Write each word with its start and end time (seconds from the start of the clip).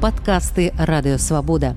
Падкасты 0.00 0.72
радыёвабода. 0.78 1.76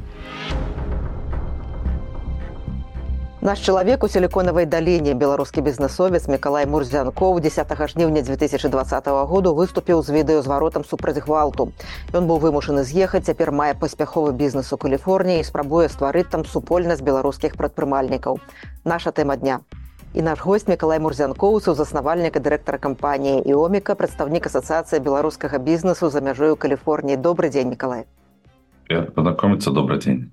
Наш 3.45 3.59
чалавек 3.61 4.03
у 4.03 4.07
сіліконавай 4.09 4.65
даліне 4.65 5.13
беларускі 5.13 5.61
бізнесовец 5.61 6.25
Миколай 6.25 6.65
Мурзянкоў 6.65 7.37
10 7.45 7.73
жніўня 7.91 8.23
2020 8.25 9.09
году 9.29 9.53
выступіў 9.53 10.01
з 10.01 10.09
відэазваротам 10.15 10.81
супраць 10.81 11.21
гвалту. 11.21 11.69
Ён 12.09 12.25
быў 12.25 12.41
вымушаны 12.41 12.81
з'ехаць, 12.81 13.29
цяпер 13.29 13.51
мае 13.51 13.77
паспяховы 13.77 14.33
бізнес 14.33 14.73
у 14.73 14.77
Каліфорніі 14.81 15.45
і 15.45 15.45
спрабуе 15.45 15.85
стварыць 15.93 16.31
там 16.33 16.41
супольнасць 16.49 17.05
беларускіх 17.05 17.53
прадпрымальнікаў. 17.53 18.41
Наша 18.83 19.13
тэма 19.13 19.37
дня. 19.37 19.61
І 20.13 20.21
наш 20.21 20.39
гость 20.39 20.67
Миколай 20.67 20.99
Мурзянкоў, 20.99 21.59
заснавальнік 21.59 22.39
і 22.39 22.39
дырэктара 22.39 22.79
кампаніі 22.79 23.43
Іоміка, 23.51 23.95
прадстаўнік 23.99 24.47
асацыяцыі 24.47 25.03
беларускага 25.03 25.59
бізнесу 25.59 26.09
за 26.09 26.21
мяжою 26.21 26.55
Каліфорніі. 26.55 27.17
Добрый 27.17 27.51
дзень, 27.51 27.69
Миколай. 27.69 28.05
Познакомиться, 28.87 29.71
добрый 29.71 29.99
день. 29.99 30.31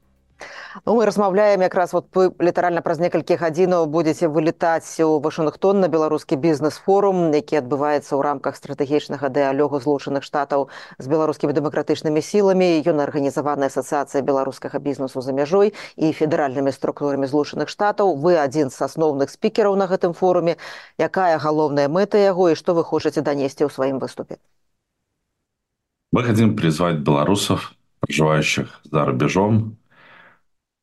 Ну, 0.86 0.96
мы 0.96 1.06
размаўляем 1.06 1.62
якраз 1.62 1.94
вот 1.94 2.06
літаральна 2.40 2.82
праз 2.82 3.00
некалькі 3.00 3.38
гадзінаў 3.40 3.88
будзеце 3.88 4.28
вылетаць 4.28 5.00
у 5.02 5.20
Вашынгтон 5.20 5.80
на 5.80 5.88
беларускі 5.88 6.36
бізнес-форум, 6.36 7.34
які 7.34 7.64
адбываецца 7.64 8.14
ў 8.14 8.22
рамках 8.22 8.60
стратэгічнага 8.60 9.30
дыялогу 9.30 9.80
злучаных 9.80 10.28
штатаў 10.28 10.68
з 11.00 11.06
беларускімі 11.08 11.56
дэмакратычнымі 11.56 12.22
сіламі. 12.22 12.84
Ён 12.86 13.02
арганізаваны 13.02 13.72
асацыяцыя 13.72 14.22
беларускага 14.22 14.80
бізнесу 14.80 15.22
за 15.22 15.34
мяжой 15.34 15.74
і 15.96 16.12
федэральнымі 16.12 16.76
структурамі 16.76 17.26
злучаных 17.26 17.70
штатаў. 17.70 18.14
Вы 18.20 18.38
адзін 18.38 18.70
з 18.70 18.78
асноўных 18.84 19.32
спікераў 19.32 19.80
на 19.80 19.88
гэтым 19.88 20.14
форуме. 20.14 20.58
Якая 21.00 21.40
галоўная 21.40 21.88
мэта 21.88 22.22
яго 22.22 22.52
і 22.52 22.60
што 22.60 22.78
вы 22.78 22.84
хочаце 22.84 23.22
данесці 23.22 23.66
ў 23.66 23.72
сваім 23.72 23.98
выступе? 24.04 24.38
Мы 26.12 26.24
хотим 26.24 26.56
призвать 26.56 27.00
белорусов, 27.00 27.74
проживающих 28.00 28.82
за 28.84 29.06
рубежом, 29.06 29.77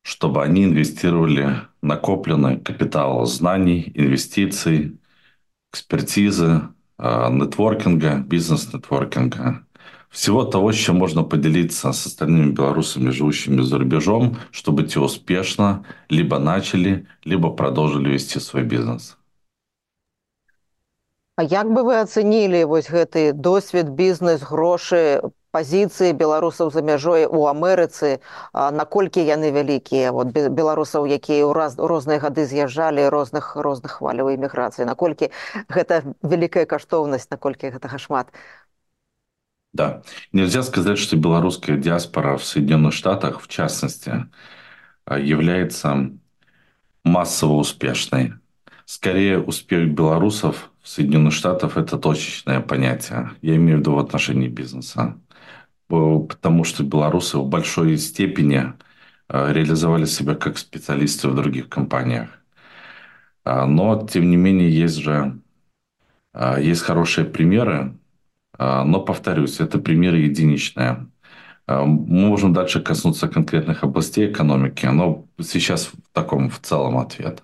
чтобы 0.03 0.44
они 0.44 0.66
инвестировали 0.66 1.62
накопленный 1.81 2.59
капитал 2.59 3.25
знаний, 3.25 3.92
инвестиций, 3.95 5.00
экспертизы, 5.72 6.62
а, 6.98 7.30
нетворкинга, 7.30 8.17
бизнес-нетворкинга, 8.20 9.66
всего 10.09 10.44
того, 10.44 10.72
с 10.72 10.75
чем 10.75 10.98
можно 10.98 11.23
поделиться 11.23 11.92
с 11.94 12.08
остальными 12.08 12.52
белорусами, 12.52 13.12
живущими 13.12 13.62
за 13.62 13.78
рубежом, 13.78 14.38
чтобы 14.52 14.84
те 14.84 15.00
успешно 15.00 15.86
либо 16.09 16.39
начали, 16.39 17.08
либо 17.23 17.52
продолжили 17.52 18.09
вести 18.09 18.39
свой 18.39 18.64
бизнес. 18.64 19.16
А 21.39 21.44
як 21.44 21.72
бы 21.72 21.84
вы 21.88 21.95
ацэнілі 22.03 22.66
вось 22.67 22.89
гэты 22.92 23.31
досвед 23.31 23.88
бізнес 23.88 24.42
грошы 24.44 25.22
пазіцыі 25.53 26.14
беларусаў 26.14 26.70
за 26.70 26.81
мяжой 26.86 27.25
у 27.25 27.48
Амерыцы 27.50 28.22
наколькі 28.53 29.25
яны 29.25 29.50
вялікія 29.56 30.14
вот 30.14 30.31
беларусаў 30.36 31.09
якія 31.09 31.45
ў 31.50 31.53
раз 31.58 31.75
розныя 31.78 32.22
гады 32.22 32.45
з'язджалі 32.45 33.09
розных 33.09 33.56
розных 33.56 33.98
хваляў 33.98 34.30
эміграцыі 34.36 34.86
наколькі 34.86 35.34
гэта 35.70 36.03
вялікая 36.22 36.66
каштоўнасць 36.70 37.30
наколькі 37.34 37.73
гэтага 37.73 37.98
шмат 37.98 38.30
Да, 39.72 40.02
нельзя 40.34 40.64
сказать, 40.64 40.98
что 40.98 41.16
белорусская 41.16 41.78
диаспора 41.78 42.38
в 42.38 42.44
Соединенных 42.44 42.92
Штатах, 42.92 43.39
в 43.39 43.48
частности, 43.48 44.25
является 45.08 46.09
массово 47.03 47.53
успешной. 47.53 48.34
Скорее, 48.86 49.39
успех 49.39 49.89
белорусов 49.89 50.72
в 50.85 50.89
Соединенных 50.89 51.33
Штатах– 51.33 51.77
это 51.79 51.99
точечное 51.99 52.61
понятие. 52.61 53.33
Я 53.43 53.57
имею 53.57 53.79
в 53.79 53.81
виду 53.81 53.95
в 53.95 53.99
отношении 53.99 54.49
бизнеса 54.49 55.17
потому 55.89 56.65
что 56.65 56.83
белорусы 56.83 57.39
в 57.39 57.47
большой 57.47 57.97
степени 57.99 58.73
э, 59.29 59.53
реализовали 59.53 60.05
себя 60.07 60.35
как 60.35 60.59
специалисты 60.59 61.29
в 61.29 61.35
других 61.35 61.69
компаниях. 61.69 62.31
А, 63.44 63.67
но, 63.67 64.06
тем 64.06 64.31
не 64.31 64.37
менее, 64.37 64.71
есть 64.71 64.97
же 64.97 65.41
а, 66.33 66.59
есть 66.59 66.83
хорошие 66.83 67.27
примеры, 67.27 67.99
а, 68.59 68.84
но, 68.84 69.00
повторюсь, 69.00 69.61
это 69.61 69.78
примеры 69.78 70.19
единичные. 70.19 71.09
Мы 71.67 72.28
можем 72.28 72.53
дальше 72.53 72.83
коснуться 72.83 73.27
конкретных 73.27 73.84
областей 73.84 74.31
экономики, 74.31 74.84
но 74.87 75.27
сейчас 75.41 75.87
в 75.87 75.94
таком 76.12 76.50
в 76.50 76.61
целом 76.61 76.99
ответ. 76.99 77.43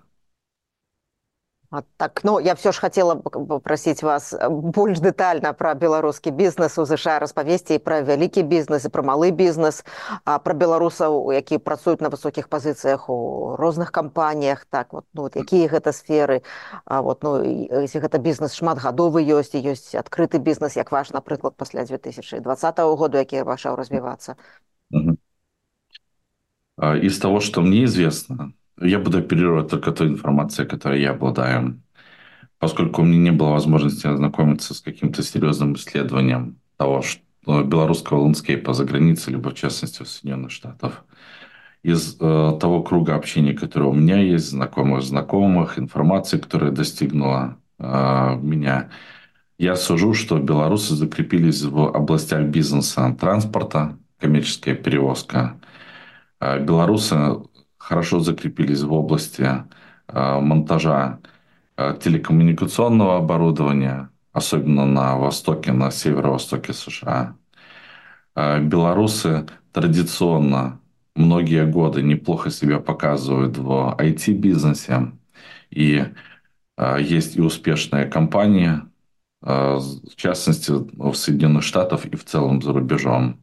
А 1.75 1.81
так 1.97 2.23
ну 2.23 2.39
я 2.39 2.53
все 2.55 2.71
ж 2.71 2.79
хотела 2.79 3.15
попросить 3.15 4.03
вас 4.03 4.33
э, 4.33 4.49
больш 4.49 4.99
детальна 4.99 5.53
про 5.53 5.75
беларускі 5.75 6.31
бізнес 6.31 6.77
у 6.77 6.85
ЗША 6.85 7.19
распавесці 7.19 7.75
і 7.75 7.79
пра 7.79 8.01
вялікі 8.01 8.43
бізнес 8.43 8.85
і 8.85 8.89
пра 8.89 9.03
малы 9.03 9.31
бізнес 9.31 9.83
а 10.23 10.39
пра 10.39 10.53
беларусаў 10.53 11.33
які 11.33 11.57
працуюць 11.57 11.99
на 11.99 12.09
высокіх 12.09 12.47
пазіцыях 12.47 13.09
у 13.09 13.57
розных 13.57 13.91
кампаніях 13.91 14.65
так 14.69 14.93
вот 14.93 15.05
ну 15.13 15.23
вот 15.23 15.35
якія 15.35 15.67
гэта 15.67 15.91
сферы 15.91 16.43
а 16.85 17.01
вот 17.01 17.23
ну 17.23 17.43
если 17.43 17.99
гэта 17.99 18.19
бізнес 18.19 18.55
шматгадовы 18.55 19.25
ёсць 19.25 19.57
і 19.57 19.65
ёсць 19.65 19.95
адкрыты 19.99 20.37
бізнес 20.37 20.77
як 20.77 20.91
ваш 20.91 21.11
напрыклад 21.11 21.57
пасля 21.57 21.83
2020 21.83 22.79
году 22.79 23.17
які 23.17 23.43
пачаў 23.43 23.75
развівацца 23.75 24.35
из 26.79 27.19
того 27.19 27.39
что 27.39 27.61
мне 27.61 27.83
известно 27.83 28.53
я 28.80 28.98
буду 28.98 29.18
оперировать 29.18 29.68
только 29.68 29.92
той 29.92 30.08
информацией, 30.08 30.68
которой 30.68 31.00
я 31.00 31.10
обладаю, 31.10 31.80
поскольку 32.58 33.02
у 33.02 33.04
меня 33.04 33.18
не 33.18 33.32
было 33.32 33.50
возможности 33.50 34.06
ознакомиться 34.06 34.74
с 34.74 34.80
каким-то 34.80 35.22
серьезным 35.22 35.74
исследованием 35.74 36.58
того, 36.76 37.02
что 37.02 37.62
белорусского 37.62 38.20
ландскейпа 38.20 38.72
за 38.72 38.84
границей, 38.84 39.34
либо 39.34 39.50
в 39.50 39.54
частности 39.54 40.02
в 40.02 40.08
Соединенных 40.08 40.50
Штатах. 40.50 41.04
Из 41.82 42.16
э, 42.20 42.58
того 42.60 42.82
круга 42.82 43.14
общения, 43.14 43.54
который 43.54 43.88
у 43.88 43.94
меня 43.94 44.20
есть, 44.20 44.50
знакомых 44.50 45.02
знакомых, 45.02 45.78
информации, 45.78 46.38
которая 46.38 46.70
достигнула 46.70 47.56
э, 47.78 48.36
меня, 48.42 48.90
я 49.58 49.76
сужу, 49.76 50.12
что 50.12 50.38
белорусы 50.38 50.94
закрепились 50.94 51.62
в 51.62 51.94
областях 51.94 52.46
бизнеса, 52.46 53.16
транспорта, 53.18 53.98
коммерческая 54.18 54.74
перевозка. 54.74 55.58
Э, 56.40 56.62
белорусы 56.62 57.16
хорошо 57.90 58.20
закрепились 58.20 58.82
в 58.82 58.92
области 58.92 59.42
э, 59.42 60.40
монтажа 60.40 61.18
э, 61.76 61.96
телекоммуникационного 62.00 63.16
оборудования, 63.16 64.10
особенно 64.32 64.86
на 64.86 65.16
востоке, 65.16 65.72
на 65.72 65.90
северо-востоке 65.90 66.72
США. 66.72 67.36
Э, 68.36 68.60
белорусы 68.62 69.46
традиционно 69.72 70.80
многие 71.16 71.66
годы 71.66 72.02
неплохо 72.02 72.50
себя 72.50 72.78
показывают 72.78 73.58
в 73.58 73.96
IT-бизнесе. 73.98 75.12
И 75.70 76.04
есть 76.98 77.36
и 77.36 77.42
успешные 77.42 78.06
компании, 78.06 78.80
в 79.42 80.16
частности, 80.16 80.72
в 80.72 81.14
Соединенных 81.14 81.62
Штатах 81.62 82.06
и 82.06 82.16
в 82.16 82.24
целом 82.24 82.62
за 82.62 82.72
рубежом. 82.72 83.42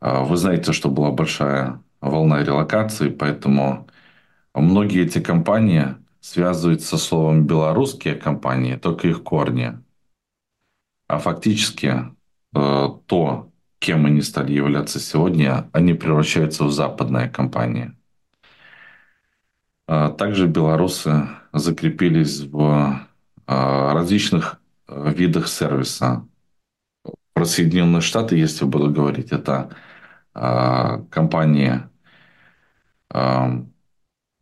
Вы 0.00 0.36
знаете, 0.36 0.72
что 0.72 0.88
была 0.90 1.12
большая 1.12 1.80
волна 2.00 2.42
релокации, 2.42 3.08
поэтому 3.08 3.86
многие 4.54 5.04
эти 5.04 5.20
компании 5.20 5.96
связывают 6.20 6.82
со 6.82 6.96
словом 6.98 7.46
«белорусские 7.46 8.14
компании», 8.16 8.76
только 8.76 9.08
их 9.08 9.22
корни. 9.22 9.78
А 11.08 11.18
фактически 11.18 11.94
э, 12.54 12.88
то, 13.06 13.52
кем 13.78 14.06
они 14.06 14.22
стали 14.22 14.52
являться 14.52 14.98
сегодня, 14.98 15.70
они 15.72 15.94
превращаются 15.94 16.64
в 16.64 16.72
западные 16.72 17.28
компании. 17.28 17.92
Э, 19.86 20.12
также 20.18 20.48
белорусы 20.48 21.28
закрепились 21.52 22.40
в 22.40 23.06
э, 23.46 23.92
различных 23.92 24.60
видах 24.88 25.46
сервиса. 25.46 26.26
Про 27.34 27.44
Соединенные 27.44 28.00
Штаты, 28.00 28.36
если 28.36 28.64
буду 28.64 28.90
говорить, 28.90 29.30
это 29.30 29.76
компании 31.10 31.82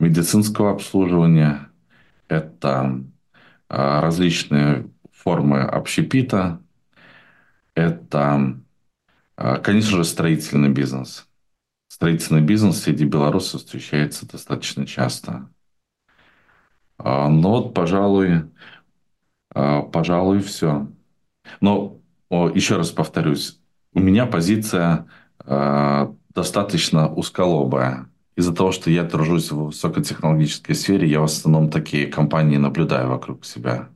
медицинского 0.00 0.72
обслуживания, 0.72 1.70
это 2.28 3.04
различные 3.68 4.90
формы 5.12 5.60
общепита, 5.60 6.60
это, 7.74 8.60
конечно 9.36 9.96
же, 9.98 10.04
строительный 10.04 10.70
бизнес. 10.70 11.28
Строительный 11.88 12.40
бизнес 12.40 12.82
среди 12.82 13.04
белорусов 13.04 13.60
встречается 13.60 14.26
достаточно 14.26 14.84
часто. 14.86 15.48
Ну 16.98 17.42
вот, 17.42 17.72
пожалуй, 17.74 18.50
пожалуй, 19.50 20.40
все. 20.40 20.88
Но 21.60 22.00
еще 22.30 22.76
раз 22.76 22.90
повторюсь, 22.90 23.60
у 23.92 24.00
меня 24.00 24.26
позиция 24.26 25.06
достаточно 26.34 27.12
узколобая. 27.12 28.08
Из-за 28.36 28.52
того, 28.52 28.72
что 28.72 28.90
я 28.90 29.04
тружусь 29.04 29.52
в 29.52 29.66
высокотехнологической 29.66 30.74
сфере, 30.74 31.08
я 31.08 31.20
в 31.20 31.24
основном 31.24 31.70
такие 31.70 32.08
компании 32.08 32.56
наблюдаю 32.56 33.08
вокруг 33.08 33.44
себя 33.44 33.88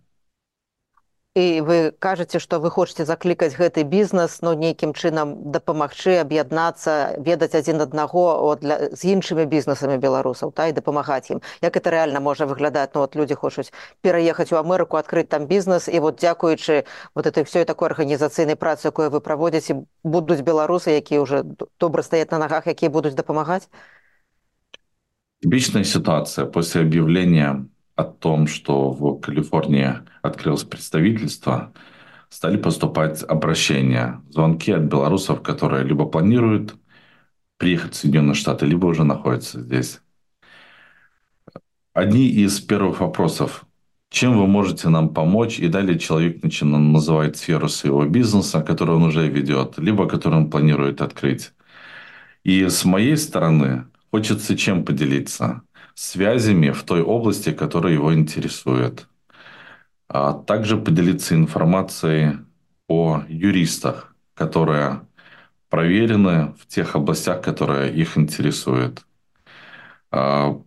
і 1.38 1.62
вы 1.66 1.78
кажаце 1.98 2.38
што 2.38 2.60
вы 2.62 2.70
хочаце 2.70 3.06
заклікаць 3.10 3.58
гэты 3.58 3.82
бізнес 3.90 4.38
ну 4.46 4.54
нейкім 4.54 4.94
чынам 4.94 5.34
дапамагчы 5.50 6.22
аб'яднацца 6.22 7.18
ведаць 7.18 7.58
адзін 7.58 7.82
аднаго 7.82 8.54
для 8.62 8.94
з 8.94 9.02
іншымі 9.18 9.46
бізнесамі 9.50 9.98
беларусаў 9.98 10.54
та 10.54 10.70
і 10.70 10.78
дапамагаць 10.78 11.34
ім 11.34 11.42
як 11.66 11.74
это 11.74 11.90
рэальна 11.90 12.22
можа 12.22 12.46
выглядаць 12.46 12.94
ну 12.94 13.02
вот 13.02 13.18
людзі 13.18 13.34
хочуць 13.34 13.74
пераехаць 14.06 14.54
у 14.54 14.62
Амерыку 14.62 15.02
адкрыць 15.02 15.26
там 15.26 15.50
бізнес 15.50 15.90
і 15.90 16.06
вот 16.06 16.22
дзякуючы 16.22 16.86
вот 17.16 17.26
этой 17.26 17.50
всёй 17.50 17.66
такой 17.66 17.90
арганізацыйнай 17.90 18.56
працы 18.56 18.94
якое 18.94 19.10
вы 19.10 19.18
праводзіце 19.18 19.82
будуць 20.04 20.46
беларусы 20.46 20.94
якія 21.02 21.22
уже 21.22 21.42
добра 21.80 22.04
стаять 22.04 22.30
на 22.30 22.38
нагах 22.38 22.68
якія 22.68 22.94
будуць 22.94 23.18
дапамагаць 23.18 23.70
Типичная 25.42 25.84
ситуация 25.84 26.46
после 26.46 26.82
объявления 26.82 27.66
о 27.99 28.05
том, 28.05 28.47
что 28.47 28.93
в 28.93 29.21
Калифорнии 29.21 29.97
открылось 30.23 30.65
представительство, 30.65 31.73
стали 32.29 32.57
поступать 32.57 33.25
обращения, 33.25 34.23
звонки 34.31 34.71
от 34.73 34.83
белорусов, 34.83 35.43
которые 35.43 35.85
либо 35.85 36.07
планируют 36.07 36.77
приехать 37.59 37.95
в 37.95 37.97
Соединенные 37.97 38.35
Штаты, 38.35 38.67
либо 38.67 38.87
уже 38.87 39.05
находятся 39.05 39.61
здесь. 39.61 40.01
Одни 41.93 42.29
из 42.29 42.61
первых 42.61 43.01
вопросов 43.01 43.67
чем 44.11 44.39
вы 44.39 44.47
можете 44.47 44.89
нам 44.89 45.13
помочь? 45.13 45.59
И 45.59 45.69
далее 45.69 45.99
человек 45.99 46.43
начинает 46.43 46.93
называть 46.93 47.37
сферу 47.37 47.69
своего 47.69 48.07
бизнеса, 48.07 48.63
который 48.63 48.97
он 48.97 49.03
уже 49.03 49.29
ведет, 49.29 49.79
либо 49.79 50.09
который 50.09 50.37
он 50.39 50.51
планирует 50.51 51.03
открыть. 51.03 51.53
И 52.45 52.69
с 52.69 52.85
моей 52.85 53.17
стороны 53.17 53.87
хочется 54.11 54.57
чем 54.57 54.85
поделиться? 54.85 55.63
Связями 56.01 56.71
в 56.71 56.85
той 56.85 57.03
области, 57.03 57.51
которая 57.51 57.95
его 57.95 58.15
интересует. 58.15 59.09
А 60.07 60.33
также 60.33 60.77
поделиться 60.77 61.35
информацией 61.35 62.39
о 62.87 63.23
юристах, 63.29 64.15
которые 64.35 65.01
проверены 65.69 66.55
в 66.61 66.69
тех 66.69 66.95
областях, 66.95 67.43
которые 67.43 67.93
их 67.93 68.17
интересуют. 68.17 69.05
А, 70.13 70.63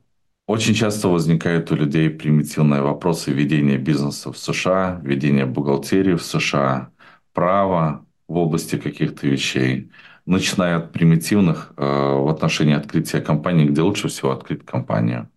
очень 0.47 0.73
часто 0.73 1.07
возникают 1.07 1.71
у 1.71 1.75
людей 1.75 2.09
примитивные 2.09 2.81
вопросы 2.81 3.31
ведения 3.31 3.77
бизнеса 3.77 4.33
в 4.33 4.37
США, 4.37 4.99
ведения 5.01 5.45
бухгалтерии 5.45 6.15
в 6.15 6.23
США, 6.23 6.91
права 7.31 8.05
в 8.27 8.35
области 8.35 8.77
каких-то 8.77 9.27
вещей, 9.27 9.91
начиная 10.25 10.77
от 10.77 10.91
примитивных 10.91 11.73
э, 11.77 11.83
в 11.83 12.27
отношении 12.29 12.75
открытия 12.75 13.21
компании, 13.21 13.65
где 13.65 13.81
лучше 13.81 14.07
всего 14.07 14.31
открыть 14.31 14.65
компанию. 14.65 15.29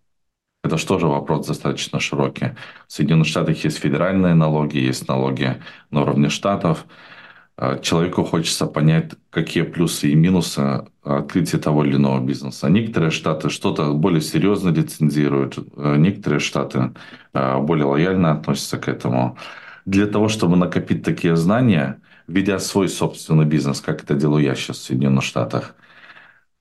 Это 0.63 0.77
же 0.77 0.85
тоже 0.85 1.07
вопрос 1.07 1.47
достаточно 1.47 1.99
широкий. 1.99 2.55
В 2.87 2.93
Соединенных 2.93 3.27
Штатах 3.27 3.63
есть 3.63 3.77
федеральные 3.77 4.33
налоги, 4.33 4.77
есть 4.77 5.07
налоги 5.07 5.61
на 5.91 6.01
уровне 6.01 6.29
штатов– 6.29 6.85
а 7.57 7.77
человеку 7.79 8.23
хочется 8.25 8.65
понять, 8.65 9.13
какие 9.29 9.63
плюсы 9.63 10.09
и 10.09 10.15
минусы 10.15 10.85
открытия 11.03 11.57
того 11.57 11.85
или 11.85 11.95
иного 11.95 12.19
бизнеса. 12.19 12.67
Некоторые 12.69 13.11
штаты 13.11 13.49
что-то 13.49 13.93
более 13.93 14.19
серьезно 14.19 14.69
лицензируют, 14.69 15.57
э, 15.57 15.95
некоторые 15.97 16.41
штаты 16.41 16.91
э, 17.33 17.59
более 17.59 17.85
лояльно 17.85 18.31
относятся 18.31 18.77
к 18.77 18.89
этому. 18.89 19.37
Для 19.85 20.05
того, 20.07 20.27
чтобы 20.27 20.57
накопить 20.57 21.03
такие 21.03 21.37
знания, 21.37 22.01
ведя 22.27 22.59
свой 22.59 22.89
собственный 22.89 23.45
бизнес, 23.45 23.81
как 23.81 24.03
это 24.03 24.15
делаю 24.15 24.43
я 24.43 24.55
сейчас 24.55 24.77
в 24.77 24.83
Соединенных 24.83 25.23
Штатах, 25.23 25.75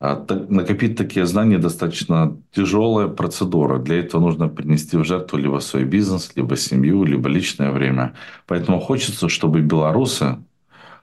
а, 0.01 0.27
накопить 0.49 0.97
такие 0.97 1.25
знания 1.25 1.59
достаточно 1.59 2.37
тяжелая 2.53 3.09
процедура. 3.09 3.79
Для 3.79 4.01
этого 4.01 4.21
нужно 4.21 4.49
принести 4.49 4.97
в 4.97 5.05
жертву 5.05 5.39
либо 5.39 5.61
свой 5.61 5.85
бизнес, 5.85 6.33
либо 6.37 6.57
семью, 6.57 7.05
либо 7.05 7.29
личное 7.29 7.71
время. 7.71 8.15
Поэтому 8.47 8.81
хочется, 8.81 9.29
чтобы 9.29 9.63
белорусы 9.63 10.45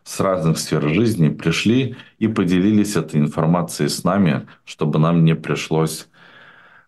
с 0.04 0.20
разных 0.20 0.60
сфер 0.60 0.88
жизни 0.90 1.30
пришли 1.30 1.96
и 2.20 2.28
поделились 2.28 2.96
этой 2.96 3.20
информацией 3.20 3.90
с 3.90 4.04
нами, 4.04 4.48
чтобы 4.66 5.00
нам 5.00 5.24
не 5.26 5.36
пришлось 5.36 6.08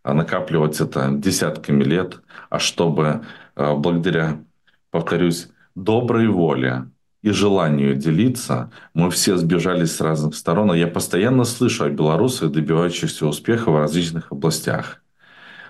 а, 0.03 0.13
накапливать 0.13 0.79
это 0.81 1.09
десятками 1.11 1.83
лет, 1.83 2.21
а 2.49 2.59
чтобы 2.59 3.25
а, 3.55 3.75
благодаря, 3.75 4.43
повторюсь, 4.91 5.49
доброй 5.75 6.27
воле 6.27 6.91
и 7.22 7.30
желанию 7.30 7.96
делиться, 7.96 8.70
мы 8.94 9.10
все 9.10 9.36
сбежались 9.36 9.96
с 9.96 10.00
разных 10.00 10.34
сторон. 10.34 10.72
И 10.74 10.78
я 10.78 10.86
постоянно 10.86 11.44
слышу 11.44 11.84
о 11.84 11.90
белорусах, 11.90 12.52
добивающихся 12.52 13.26
успеха 13.26 13.70
в 13.70 13.78
различных 13.78 14.32
областях 14.32 15.02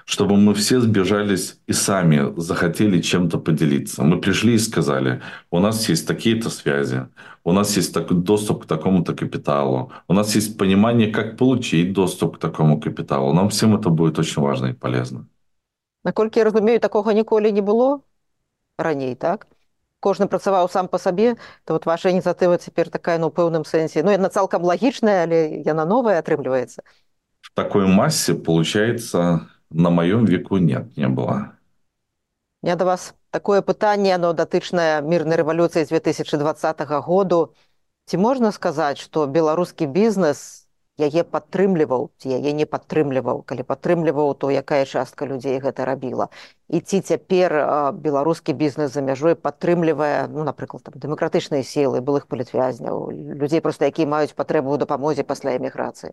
чтобы 0.08 0.38
мы 0.38 0.55
все 0.55 0.81
сбежались 0.81 1.60
и 1.66 1.75
сами 1.75 2.32
захотели 2.40 3.02
чем-то 3.02 3.38
поделиться. 3.38 4.02
Мы 4.02 4.19
пришли 4.19 4.55
и 4.55 4.58
сказали, 4.58 5.20
у 5.50 5.58
нас 5.58 5.90
есть 5.90 6.06
такие-то 6.06 6.49
связи, 6.49 7.08
у 7.44 7.52
нас 7.52 7.76
есть 7.76 7.93
такой 7.93 8.16
доступ 8.16 8.62
к 8.62 8.66
такому-то 8.66 9.14
капиталу, 9.14 9.93
у 10.08 10.14
нас 10.14 10.34
есть 10.34 10.56
понимание, 10.56 11.12
как 11.12 11.37
получить 11.37 11.93
доступ 11.93 12.37
к 12.37 12.40
такому 12.40 12.81
капиталу. 12.81 13.34
Нам 13.34 13.50
всем 13.50 13.76
это 13.76 13.90
будет 13.90 14.19
очень 14.19 14.40
важно 14.40 14.69
и 14.69 14.72
полезно. 14.72 15.26
Наколькі 16.05 16.38
я 16.40 16.44
разумею, 16.44 16.78
такого 16.78 17.12
ніколі 17.12 17.52
не 17.52 17.60
было 17.60 18.00
раней, 18.78 19.14
так? 19.14 19.46
Кожны 20.02 20.28
працаваў 20.31 20.70
сам 20.70 20.87
по 20.88 20.99
сабе, 20.99 21.37
то 21.64 21.75
вот 21.75 21.87
ваша 21.87 22.10
ініцыятыва 22.10 22.58
цяпер 22.58 22.90
такая 22.90 23.19
ну, 23.19 23.28
у 23.28 23.34
пэўным 23.34 23.64
сэнсе. 23.66 24.02
Ну, 24.06 24.14
яна 24.14 24.28
цалкам 24.28 24.62
лагічная, 24.62 25.26
але 25.26 25.62
яна 25.66 25.84
новая 25.84 26.19
атрымліваецца. 26.22 26.82
В 27.43 27.50
такой 27.55 27.87
массе 27.87 28.34
получается 28.34 29.49
на 29.70 29.90
маём 29.90 30.25
веку 30.25 30.58
нет 30.58 30.96
не 30.96 31.08
было 31.08 31.52
я 32.62 32.76
до 32.76 32.84
вас 32.84 33.14
такое 33.31 33.62
пытанне 33.62 34.14
оно 34.14 34.32
датычнае 34.32 35.02
мірнай 35.02 35.37
рэвалюцыі 35.37 35.84
з 35.84 35.88
2020 35.88 36.81
году 37.05 37.55
ці 38.06 38.16
можна 38.16 38.52
сказаць 38.52 38.99
что 38.99 39.26
беларускі 39.26 39.87
бізнес 39.87 40.62
яе 40.99 41.22
падтрымліваў 41.22 42.10
ці 42.19 42.34
яе 42.34 42.52
не 42.58 42.66
падтрымліваў 42.66 43.43
калі 43.46 43.62
падтрымліваў 43.62 44.34
то 44.34 44.50
якая 44.50 44.84
частка 44.84 45.28
людзей 45.31 45.60
гэта 45.62 45.87
рабіла 45.87 46.28
і 46.69 46.81
ці 46.81 47.00
цяпер 47.00 47.55
беларускі 48.06 48.52
бізнес 48.52 48.93
за 48.93 49.02
мяжой 49.06 49.38
падтрымлівае 49.49 50.26
ну 50.34 50.44
напрыклад 50.50 50.82
там 50.90 50.99
дэмакратычныя 50.99 51.62
сілы 51.62 52.02
былых 52.02 52.26
палітвязняў 52.26 53.10
людзей 53.14 53.60
просто 53.60 53.87
якія 53.87 54.10
маюць 54.10 54.34
патрэбу 54.34 54.75
ў 54.75 54.78
дапамозе 54.84 55.22
пасля 55.22 55.56
эміграцыі 55.56 56.12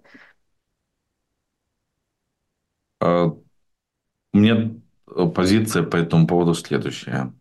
У 4.35 4.37
меня 4.37 4.71
э, 5.15 5.25
позиция 5.27 5.83
по 5.83 5.95
этому 5.95 6.27
поводу 6.27 6.53
следующая. 6.55 7.31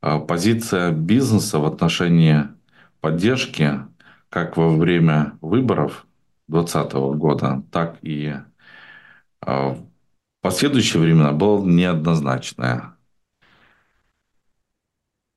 А, 0.00 0.20
позиция 0.20 0.92
бизнеса 0.92 1.58
в 1.58 1.64
отношении 1.64 2.48
поддержки 3.00 3.80
как 4.28 4.56
во 4.56 4.70
время 4.70 5.36
выборов 5.40 6.06
2020 6.47 6.93
года, 7.17 7.63
так 7.71 7.97
и 8.01 8.35
а, 9.41 9.69
в 9.71 9.85
последующее 10.41 11.01
времена 11.01 11.31
была 11.31 11.65
неоднозначная. 11.65 12.95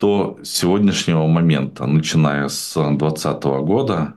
До 0.01 0.39
сегодняшнего 0.45 1.27
момента, 1.27 1.87
начиная 1.87 2.49
с 2.49 2.75
2020 2.75 3.45
года, 3.65 4.15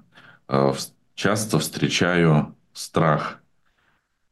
а, 0.48 0.74
часто 1.15 1.60
встречаю 1.60 2.56
страх, 2.74 3.42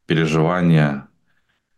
переживания 0.06 1.08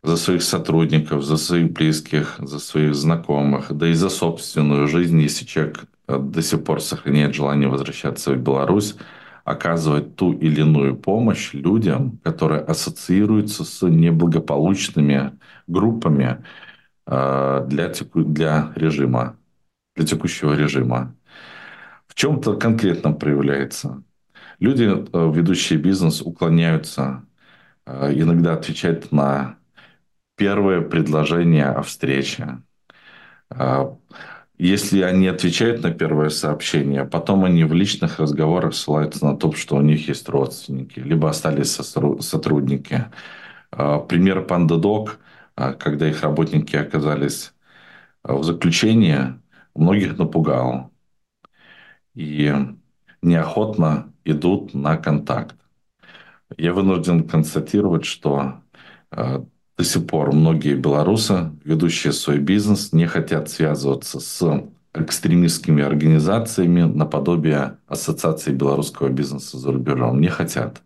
за 0.02 0.16
своих 0.16 0.42
сотрудников, 0.42 1.23
за 1.23 1.37
своих 1.37 1.73
близких, 1.73 2.37
за 2.38 2.59
своих 2.59 2.95
знакомых, 2.95 3.73
да 3.73 3.88
и 3.88 3.95
за 3.95 4.09
собственную 4.09 4.88
жизнь, 4.88 5.21
если 5.21 5.45
человек 5.45 5.85
э, 6.09 6.18
до 6.18 6.42
сих 6.42 6.64
пор 6.64 6.80
сохраняет 6.80 7.35
желание 7.35 7.68
возвращаться 7.68 8.33
в 8.33 8.37
Беларусь, 8.37 8.97
оказывать 9.44 10.16
ту 10.16 10.32
или 10.32 10.61
иную 10.61 10.96
помощь 10.96 11.52
людям, 11.52 12.18
которые 12.22 12.61
ассоциируются 12.61 13.64
с 13.64 13.87
неблагополучными 13.87 15.38
группами 15.66 16.44
э, 17.06 17.66
для, 17.68 17.88
теку, 17.88 18.22
для 18.22 18.72
режима, 18.76 19.37
для 19.96 20.06
текущего 20.06 20.54
режима. 20.54 21.14
В 22.06 22.14
чем-то 22.14 22.56
конкретно 22.56 23.12
проявляется. 23.12 24.02
Люди, 24.58 24.84
э, 24.84 25.32
ведущие 25.34 25.78
бизнес, 25.78 26.22
уклоняются 26.22 27.25
иногда 27.84 28.54
отвечать 28.54 29.11
на 29.11 29.56
первое 30.37 30.82
предложение 30.82 31.66
о 31.66 31.82
встрече. 31.82 32.62
А, 34.62 34.64
если 34.64 35.02
они 35.02 35.26
отвечают 35.28 35.83
на 35.83 35.90
первое 35.92 36.31
сообщение, 36.31 37.04
потом 37.04 37.45
они 37.45 37.64
в 37.64 37.73
личных 37.75 38.21
разговорах 38.21 38.75
ссылаются 38.75 39.25
на 39.25 39.37
то, 39.37 39.52
что 39.52 39.76
у 39.76 39.83
них 39.83 40.09
есть 40.09 40.28
родственники, 40.28 41.00
либо 41.00 41.28
остались 41.28 41.73
сотрудники. 41.73 43.07
А, 43.71 43.99
пример 44.00 44.47
а, 45.57 45.73
когда 45.75 46.09
их 46.09 46.23
работники 46.23 46.76
оказались 46.76 47.52
в 48.25 48.42
заключении, 48.45 49.40
многих 49.75 50.19
напугал. 50.19 50.92
И 52.14 52.52
неохотно 53.23 54.12
идут 54.25 54.75
на 54.75 54.97
контакт. 54.97 55.57
Я 56.57 56.73
вынужден 56.75 57.28
констатировать, 57.28 58.04
что 58.04 58.62
до 59.82 59.88
сих 59.88 60.06
пор 60.06 60.32
многие 60.32 60.76
белорусы, 60.76 61.50
ведущие 61.64 62.12
свой 62.12 62.38
бизнес, 62.38 62.92
не 62.92 63.06
хотят 63.06 63.50
связываться 63.50 64.20
с 64.20 64.64
экстремистскими 64.94 65.82
организациями 65.82 66.82
наподобие 66.82 67.78
Ассоциации 67.88 68.52
белорусского 68.52 69.08
бизнеса 69.08 69.58
за 69.58 69.72
рубежом. 69.72 70.20
Не 70.20 70.28
хотят. 70.28 70.82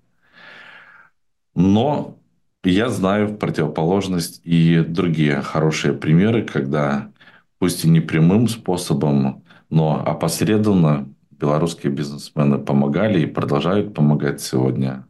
Но 1.55 2.17
я 2.65 2.89
знаю 2.89 3.27
в 3.29 3.37
противоположность 3.37 4.41
и 4.45 4.79
другие 4.81 5.43
хорошие 5.43 5.93
примеры, 5.93 6.43
когда 6.43 7.11
пусть 7.59 7.85
и 7.85 7.91
не 7.91 8.01
прямым 8.01 8.49
способом, 8.49 9.45
но 9.69 10.03
опосредованно 10.07 11.07
белорусские 11.33 11.93
бизнесмены 11.93 12.57
помогали 12.57 13.21
и 13.21 13.27
продолжают 13.27 13.93
помогать 13.93 14.41
сегодня. 14.41 15.07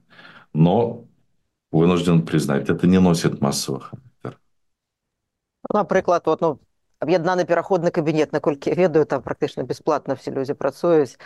Но 0.52 1.05
вынужден 1.75 2.25
признать, 2.25 2.69
это 2.69 2.88
не 2.88 3.00
носит 3.00 3.41
массовый 3.41 3.81
характер. 3.81 4.39
Наприклад, 5.69 6.27
от, 6.27 6.41
ну, 6.41 6.59
об'єднаний 7.00 7.45
пераходны 7.45 7.91
кабінет, 7.91 8.33
наколькі 8.33 8.69
я 8.69 8.75
ведаю, 8.75 9.05
там 9.05 9.21
практычна 9.21 9.63
бясплатна 9.63 10.13
все 10.13 10.31
людзі 10.31 10.53
працуюць, 10.53 11.17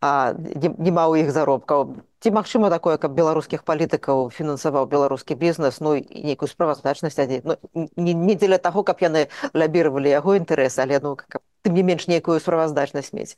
а 0.00 0.32
няма 0.32 1.06
ў 1.12 1.24
іх 1.24 1.30
заробкаў. 1.30 2.00
Ці 2.20 2.30
магчыма 2.32 2.70
такое, 2.70 2.96
каб 2.96 3.12
беларускіх 3.12 3.62
палітыкаў 3.64 4.30
фінансаваў 4.32 4.88
беларускі 4.88 5.36
бізнес, 5.36 5.80
ну 5.80 5.94
і 6.00 6.04
нейкую 6.08 6.48
справаздачнасць 6.48 7.20
ну, 7.44 7.56
не, 7.96 8.14
не 8.14 8.34
дзеля 8.34 8.58
таго, 8.58 8.82
каб 8.82 9.04
яны 9.04 9.28
лабіравалі 9.52 10.08
яго 10.08 10.36
інтарэсы, 10.40 10.80
але 10.80 11.00
ну, 11.04 11.16
каб, 11.16 11.44
тым 11.62 11.76
не 11.76 11.84
менш 11.84 12.08
нейкую 12.08 12.40
справаздачнасць 12.40 13.12
мець. 13.12 13.36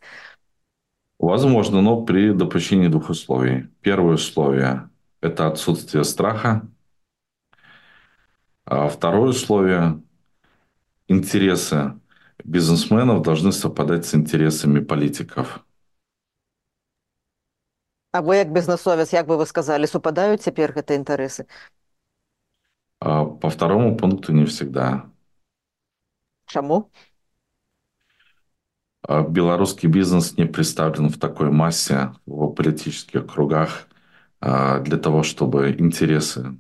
Возможно, 1.19 1.83
но 1.83 2.03
при 2.03 2.33
допущении 2.33 2.89
двух 2.89 3.11
условий. 3.11 3.69
Первое 3.83 4.15
условие – 4.15 4.96
это 5.22 5.48
отсутствие 5.48 6.04
страха. 6.04 6.68
А 8.66 8.88
второе 8.90 9.30
условие– 9.30 10.04
интересы 11.08 12.00
бизнесменов 12.44 13.22
должны 13.24 13.52
совпадать 13.52 14.06
с 14.06 14.14
интересами 14.14 14.80
политиков. 14.80 15.66
А 18.12 18.22
вы, 18.22 18.44
как 18.44 18.52
бизнесовец, 18.52 19.10
как 19.12 19.28
бы 19.28 19.38
вы 19.38 19.46
сказали, 19.46 19.86
совпадают 19.86 20.42
теперь 20.42 20.72
эти 20.72 20.94
интересы? 20.94 21.48
А 23.00 23.26
по 23.26 23.50
второму 23.50 23.96
пункту 23.96 24.34
не 24.34 24.46
всегда. 24.46 25.10
Чему? 26.48 26.90
А 29.02 29.22
белорусский 29.22 29.88
бизнес 29.88 30.36
не 30.38 30.46
представлен 30.46 31.10
в 31.10 31.20
такой 31.20 31.52
массе 31.52 32.14
в 32.26 32.54
политических 32.54 33.28
кругах 33.28 33.87
для 34.41 34.99
того, 34.99 35.23
чтобы 35.23 35.71
интересы 35.79 36.59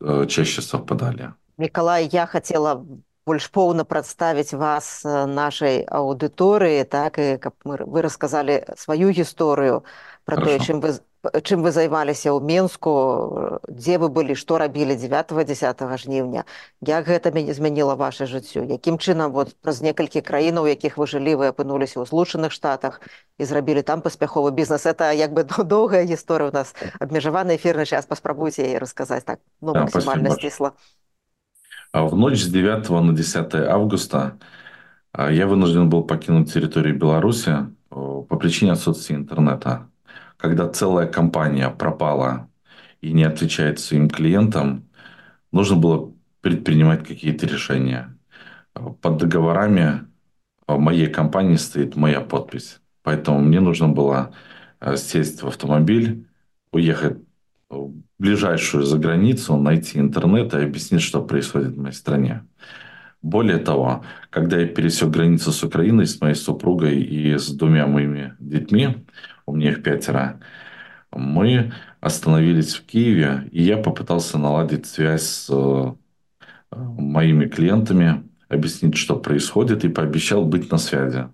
э, 0.00 0.26
чаще 0.28 0.62
совпадали. 0.62 1.34
Николай, 1.56 2.08
я 2.12 2.26
хотела 2.26 2.86
больш 3.28 3.48
поўна 3.52 3.84
прадставіць 3.84 4.56
вас 4.56 5.04
э, 5.04 5.26
нашай 5.26 5.84
аўдыторыі 5.84 6.84
так 6.88 7.18
і 7.18 7.36
каб 7.36 7.52
мы 7.64 7.76
вы 7.84 8.00
расказалі 8.06 8.64
сваю 8.76 9.12
гісторыю 9.12 9.84
про 10.24 10.40
тое 10.40 10.56
чым 10.64 10.80
вы 10.80 10.96
чым 11.42 11.66
вы 11.66 11.70
займаліся 11.74 12.30
ў 12.30 12.38
менску 12.38 13.60
дзе 13.66 13.98
вы 13.98 14.08
былі 14.08 14.38
што 14.38 14.58
рабілі 14.62 14.94
9 14.94 15.34
10 15.34 15.82
жніўня 15.98 16.44
як 16.80 17.10
гэта 17.10 17.34
мяне 17.34 17.54
змяніла 17.54 17.98
ваше 17.98 18.30
жыццё 18.30 18.62
якім 18.62 18.98
чынам 19.02 19.34
вот 19.34 19.54
праз 19.58 19.82
некалькі 19.82 20.22
краінаў 20.22 20.70
якіх 20.70 20.96
вы 20.96 21.10
жылі 21.10 21.34
вы 21.42 21.50
апынуліся 21.50 21.98
ў 21.98 22.06
злучаных 22.06 22.54
штатах 22.54 23.02
і 23.38 23.44
зрабілі 23.44 23.82
там 23.82 24.00
паспяховы 24.00 24.54
бізнес 24.54 24.86
это 24.86 25.10
як 25.10 25.34
бы 25.34 25.42
доўгая 25.42 26.06
гісторыя 26.06 26.50
у 26.50 26.54
нас 26.54 26.74
абмежаваны 27.02 27.58
эфірны 27.58 27.84
час 27.84 28.06
паспрабуйце 28.06 28.62
яе 28.62 28.78
расказаць 28.78 29.26
так 29.26 29.42
ну 29.60 29.74
максімальна 29.74 30.30
сцісла 30.38 30.72
в 31.92 32.14
ночь 32.14 32.42
с 32.42 32.48
9 32.48 32.90
на 32.90 33.12
10 33.12 33.54
августа 33.54 34.38
я 35.18 35.46
вынужден 35.46 35.90
был 35.90 36.04
покинуть 36.04 36.52
территорию 36.52 36.96
Беларуси 36.96 37.66
по 37.90 38.36
причине 38.38 38.72
отсутствия 38.72 39.16
интернета 39.16 39.88
когда 40.43 40.67
целая 40.67 41.07
компания 41.07 41.69
пропала 41.69 42.49
и 42.99 43.13
не 43.13 43.23
отвечает 43.23 43.79
своим 43.79 44.09
клиентам, 44.09 44.89
нужно 45.53 45.77
было 45.77 46.11
предпринимать 46.41 47.07
какие-то 47.07 47.47
решения. 47.47 48.17
Под 48.73 49.17
договорами 49.17 50.05
моей 50.67 51.07
компании 51.07 51.55
стоит 51.55 51.95
моя 51.95 52.19
подпись. 52.19 52.81
Поэтому 53.03 53.39
мне 53.39 53.61
нужно 53.61 53.87
было 53.87 54.33
э, 54.81 54.97
сесть 54.97 55.43
в 55.43 55.47
автомобиль, 55.47 56.27
уехать 56.73 57.19
в 57.69 57.93
ближайшую 58.19 58.83
за 58.83 58.97
границу, 58.97 59.55
найти 59.55 59.97
интернет 59.97 60.53
и 60.53 60.57
объяснить, 60.57 61.03
что 61.03 61.23
происходит 61.23 61.75
в 61.75 61.79
моей 61.79 61.95
стране. 61.95 62.45
Более 63.21 63.59
того, 63.59 64.03
когда 64.29 64.59
я 64.59 64.67
пересек 64.67 65.09
границу 65.09 65.53
с 65.53 65.63
Украиной 65.63 66.05
с 66.05 66.19
моей 66.19 66.35
супругой 66.35 67.01
и 67.01 67.37
с 67.37 67.47
двумя 67.47 67.87
моими 67.87 68.35
детьми, 68.39 69.05
у 69.45 69.55
меня 69.55 69.71
их 69.71 69.83
пятеро, 69.83 70.39
мы 71.11 71.73
остановились 72.01 72.75
в 72.75 72.85
Киеве, 72.85 73.47
и 73.51 73.63
я 73.63 73.77
попытался 73.77 74.37
наладить 74.37 74.85
связь 74.85 75.23
с 75.23 75.49
э, 75.49 75.93
моими 76.71 77.47
клиентами, 77.47 78.23
объяснить, 78.49 78.97
что 78.97 79.17
происходит, 79.17 79.85
и 79.85 79.89
пообещал 79.89 80.45
быть 80.45 80.71
на 80.71 80.77
связи. 80.77 81.29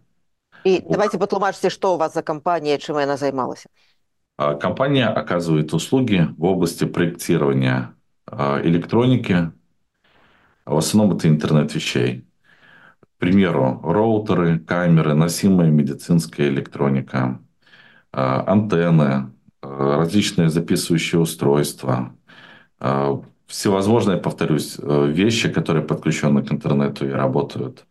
И 0.63 0.83
давайте 0.87 1.17
патлумачце, 1.17 1.69
что 1.69 1.95
у 1.95 1.97
вас 1.97 2.13
за 2.13 2.21
компания, 2.21 2.77
чем 2.77 2.97
она 2.97 3.17
занималась? 3.17 3.65
А, 4.37 4.55
компания 4.55 5.07
оказывает 5.07 5.73
услуги 5.73 6.27
в 6.37 6.45
области 6.45 6.85
проектирования 6.85 7.93
а, 8.25 8.61
электроники, 8.61 9.51
в 10.65 10.77
основном 10.77 11.17
это 11.17 11.27
интернет 11.27 11.73
вещей. 11.73 12.25
К 13.01 13.07
примеру, 13.19 13.81
роутеры, 13.83 14.59
камеры, 14.59 15.13
носимая 15.13 15.69
медицинская 15.69 16.47
электроника, 16.49 17.39
антенны, 18.11 19.31
а, 19.61 19.97
различные 19.97 20.49
записывающие 20.49 21.19
устройства, 21.19 22.15
а, 22.79 23.21
всевозможные, 23.47 24.17
повторюсь, 24.17 24.77
вещи, 24.79 25.49
которые 25.49 25.85
подключены 25.85 26.43
к 26.43 26.51
интернету 26.51 27.07
и 27.07 27.11
работают 27.11 27.85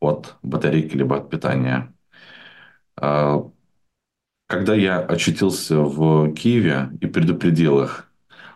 от 0.00 0.36
батарейки 0.42 0.96
либо 0.96 1.16
от 1.16 1.30
питания. 1.30 1.92
Когда 2.94 4.74
я 4.74 4.98
очутился 5.00 5.78
в 5.78 6.34
Киеве 6.34 6.90
и 7.00 7.06
предупредил 7.06 7.80
их 7.82 8.08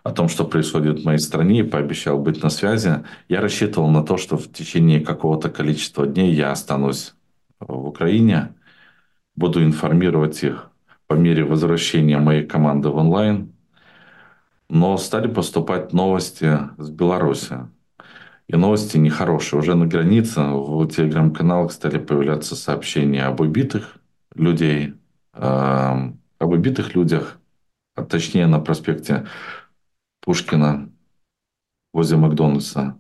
о 0.03 0.11
том, 0.11 0.29
что 0.29 0.45
происходит 0.45 1.01
в 1.01 1.05
моей 1.05 1.19
стране, 1.19 1.61
и 1.61 1.63
пообещал 1.63 2.19
быть 2.19 2.43
на 2.43 2.51
связи. 2.51 3.05
Я 3.29 3.41
рассчитывал 3.41 3.89
на 3.89 4.05
то, 4.05 4.17
что 4.17 4.37
в 4.37 4.53
течение 4.53 5.01
какого-то 5.01 5.49
количества 5.49 6.07
дней 6.07 6.35
я 6.35 6.51
останусь 6.51 7.15
в 7.61 7.87
Украине, 7.87 8.55
буду 9.37 9.63
информировать 9.63 10.43
их 10.43 10.72
по 11.13 11.15
мере 11.15 11.45
возвращения 11.45 12.19
моей 12.19 12.47
команды 12.47 12.89
в 12.89 12.97
онлайн. 12.97 13.53
Но 14.71 14.97
стали 14.97 15.29
поступать 15.31 15.93
новости 15.93 16.59
с 16.79 16.89
Беларуси. 16.89 17.69
И 18.49 18.57
новости 18.57 18.97
нехорошие. 18.97 19.61
Уже 19.61 19.75
на 19.75 19.87
границе 19.87 20.41
в 20.41 20.89
телеграм-каналах 20.89 21.71
стали 21.71 21.99
появляться 21.99 22.57
сообщения 22.57 23.25
об 23.25 23.43
убитых 23.43 23.99
людей, 24.35 24.95
э, 25.35 26.13
об 26.39 26.51
убитых 26.51 26.95
людях, 26.95 27.39
а 27.95 28.05
точнее 28.05 28.47
на 28.47 28.59
проспекте 28.59 29.27
Пушкина 30.23 30.89
возле 31.93 32.17
Макдональдса. 32.17 32.97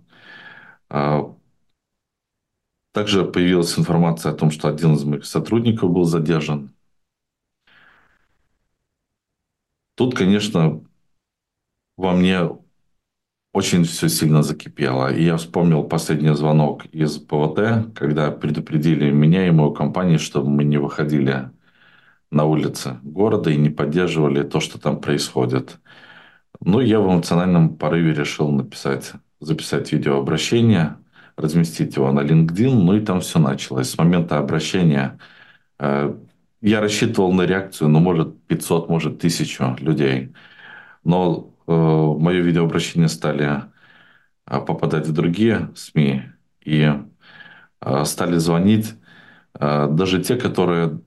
А, 0.90 1.34
также 2.92 3.24
появилась 3.24 3.78
информация 3.78 4.32
о 4.32 4.36
том, 4.36 4.50
что 4.50 4.68
один 4.68 4.96
из 4.96 5.04
моих 5.04 5.24
сотрудников 5.24 5.90
был 5.90 6.04
задержан. 6.04 6.71
Тут, 9.94 10.16
конечно, 10.16 10.82
во 11.96 12.12
мне 12.12 12.48
очень 13.52 13.84
все 13.84 14.08
сильно 14.08 14.42
закипело. 14.42 15.12
И 15.12 15.24
я 15.24 15.36
вспомнил 15.36 15.84
последний 15.84 16.34
звонок 16.34 16.86
из 16.86 17.18
ПВТ, 17.18 17.94
когда 17.94 18.30
предупредили 18.30 19.10
меня 19.10 19.46
и 19.46 19.50
мою 19.50 19.72
компанию, 19.72 20.18
чтобы 20.18 20.50
мы 20.50 20.64
не 20.64 20.78
выходили 20.78 21.50
на 22.30 22.44
улицы 22.46 22.98
города 23.02 23.50
и 23.50 23.56
не 23.56 23.68
поддерживали 23.70 24.42
то, 24.42 24.60
что 24.60 24.78
там 24.80 25.00
происходит. 25.00 25.80
Ну, 26.60 26.80
я 26.80 27.00
в 27.00 27.06
эмоциональном 27.06 27.76
порыве 27.76 28.14
решил 28.14 28.50
написать, 28.50 29.12
записать 29.40 29.92
видеообращение, 29.92 30.96
разместить 31.36 31.96
его 31.96 32.10
на 32.12 32.20
LinkedIn, 32.20 32.74
ну 32.74 32.96
и 32.96 33.00
там 33.00 33.20
все 33.20 33.38
началось. 33.38 33.90
С 33.90 33.98
момента 33.98 34.38
обращения 34.38 35.18
э, 35.78 36.14
я 36.62 36.80
рассчитывал 36.80 37.32
на 37.32 37.42
реакцию, 37.42 37.88
ну, 37.88 37.98
может, 38.00 38.40
500, 38.46 38.88
может, 38.88 39.16
1000 39.16 39.76
людей. 39.80 40.32
Но 41.04 41.50
э, 41.66 41.72
мое 41.72 42.40
видеообращение 42.40 43.08
стали 43.08 43.62
э, 44.46 44.60
попадать 44.60 45.08
в 45.08 45.12
другие 45.12 45.70
СМИ 45.74 46.22
и 46.64 46.92
э, 47.80 48.04
стали 48.04 48.36
звонить 48.38 48.94
э, 49.58 49.88
даже 49.90 50.22
те, 50.22 50.36
которые 50.36 51.00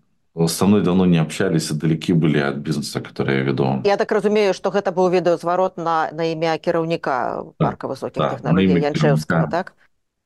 со 0.48 0.66
мной 0.66 0.82
давно 0.82 1.06
не 1.06 1.18
общались 1.18 1.72
и 1.72 1.74
далеки 1.74 2.12
были 2.12 2.40
от 2.40 2.58
бизнеса, 2.58 3.00
который 3.00 3.38
я 3.38 3.44
веду. 3.44 3.82
Я 3.86 3.96
так 3.96 4.12
разумею, 4.12 4.54
что 4.54 4.70
это 4.70 4.92
был 4.92 5.10
видеозварот 5.10 5.78
на, 5.78 6.12
на 6.12 6.34
имя 6.34 6.58
керовника 6.58 7.46
парка 7.58 7.88
высоких 7.88 8.18
да, 8.18 8.36
технологий 8.36 8.82
Янчевского, 8.82 9.50
так? 9.50 9.74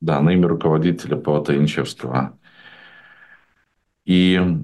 Да, 0.01 0.19
на 0.21 0.31
имя 0.31 0.47
руководителя 0.47 1.17
ПВТ 1.17 1.49
Янчевского. 1.49 2.33
И 4.05 4.39
э, 4.41 4.63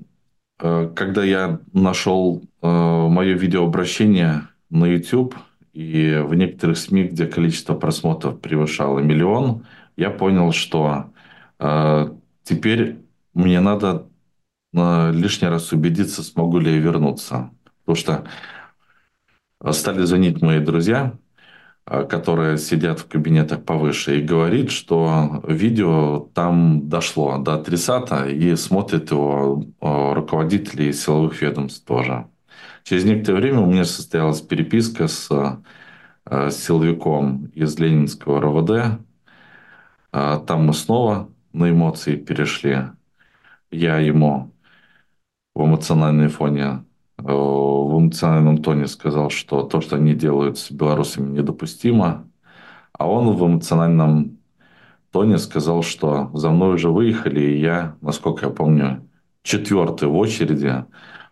когда 0.58 1.24
я 1.24 1.60
нашел 1.74 2.44
э, 2.62 2.68
мое 2.68 3.34
видеообращение 3.34 4.48
на 4.70 4.86
YouTube 4.86 5.36
и 5.74 6.22
в 6.26 6.34
некоторых 6.36 6.78
СМИ, 6.78 7.06
где 7.06 7.28
количество 7.28 7.76
просмотров 7.76 8.40
превышало 8.40 9.00
миллион, 9.00 9.66
я 9.98 10.10
понял, 10.10 10.52
что 10.52 11.12
э, 11.60 12.10
теперь 12.44 12.98
мне 13.34 13.60
надо 13.60 14.08
лишний 14.74 15.48
раз 15.48 15.72
убедиться, 15.72 16.22
смогу 16.22 16.60
ли 16.60 16.74
я 16.74 16.80
вернуться. 16.80 17.50
Потому 17.86 17.96
что 17.96 19.72
стали 19.72 20.04
звонить 20.04 20.42
мои 20.42 20.60
друзья, 20.60 21.18
которые 21.86 22.58
сидят 22.58 23.00
в 23.00 23.08
кабинетах 23.08 23.64
повыше, 23.64 24.20
и 24.20 24.24
говорит, 24.24 24.72
что 24.72 25.44
видео 25.48 26.30
там 26.34 26.90
дошло 26.90 27.38
до 27.38 27.56
адресата, 27.56 28.28
и 28.28 28.56
смотрят 28.56 29.12
его 29.12 29.64
руководители 29.82 30.92
силовых 30.92 31.42
ведомств 31.42 31.86
тоже. 31.86 32.26
Через 32.84 33.06
некоторое 33.06 33.38
время 33.40 33.60
у 33.60 33.72
меня 33.72 33.86
состоялась 33.86 34.42
переписка 34.42 35.08
с, 35.08 35.30
с 36.26 36.56
силовиком 36.56 37.52
из 37.54 37.78
Ленинского 37.80 38.42
РОВД. 38.42 39.00
Там 40.12 40.66
мы 40.66 40.74
снова 40.74 41.30
на 41.54 41.70
эмоции 41.70 42.16
перешли. 42.16 42.84
Я 43.72 43.98
ему 44.00 44.52
в 45.54 45.66
эмоциональной 45.66 46.30
фоне, 46.30 46.84
в 47.18 48.00
эмоциональном 48.00 48.62
тоне 48.62 48.88
сказал, 48.88 49.30
что 49.30 49.64
то, 49.64 49.82
что 49.82 49.96
они 49.96 50.14
делают 50.14 50.58
с 50.58 50.72
белорусами, 50.72 51.38
недопустимо. 51.38 52.30
А 52.94 53.10
он 53.10 53.36
в 53.36 53.46
эмоциональном 53.46 54.38
тоне 55.12 55.38
сказал, 55.38 55.82
что 55.82 56.30
за 56.34 56.50
мной 56.50 56.76
уже 56.76 56.90
выехали, 56.90 57.40
и 57.40 57.60
я, 57.60 57.96
насколько 58.02 58.48
я 58.48 58.52
помню, 58.52 59.08
четвертый 59.44 60.10
в 60.10 60.16
очереди. 60.16 60.86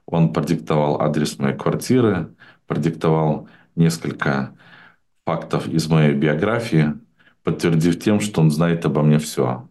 Он 0.05 0.31
продиктовал 0.33 1.01
адрес 1.01 1.37
моей 1.39 1.57
квартиры, 1.57 2.33
продиктовал 2.67 3.47
несколько 3.75 4.55
фактов 5.25 5.67
из 5.67 5.87
моей 5.89 6.13
биографии, 6.13 6.93
подтвердив 7.43 7.99
тем, 8.01 8.19
что 8.19 8.41
он 8.41 8.51
знает 8.51 8.85
обо 8.85 9.01
мне 9.01 9.19
все. 9.19 9.67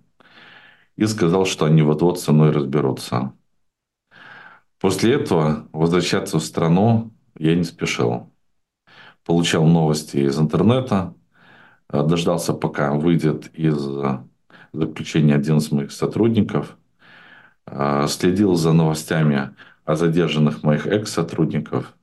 И 0.97 1.07
сказал, 1.07 1.47
что 1.47 1.65
они 1.65 1.83
вот-вот 1.83 2.21
со 2.21 2.33
мной 2.33 2.51
разберутся. 2.51 3.33
После 4.83 5.15
этого 5.15 5.69
возвращаться 5.73 6.41
в 6.41 6.43
страну 6.43 7.13
я 7.39 7.55
не 7.55 7.63
спешил. 7.63 8.35
Получал 9.25 9.65
новости 9.65 10.17
из 10.17 10.37
интернета, 10.41 11.15
э, 11.89 12.05
дождался, 12.05 12.53
пока 12.53 12.93
выйдет 12.93 13.47
из 13.55 13.79
заключения 14.73 15.37
один 15.37 15.59
из 15.59 15.71
моих 15.71 15.93
сотрудников, 15.93 16.77
э, 17.69 18.07
следил 18.09 18.57
за 18.57 18.73
новостями 18.73 19.55
о 19.85 19.95
задержанных 19.95 20.65
моих 20.65 20.89
экс-сотрудников. 20.89 21.97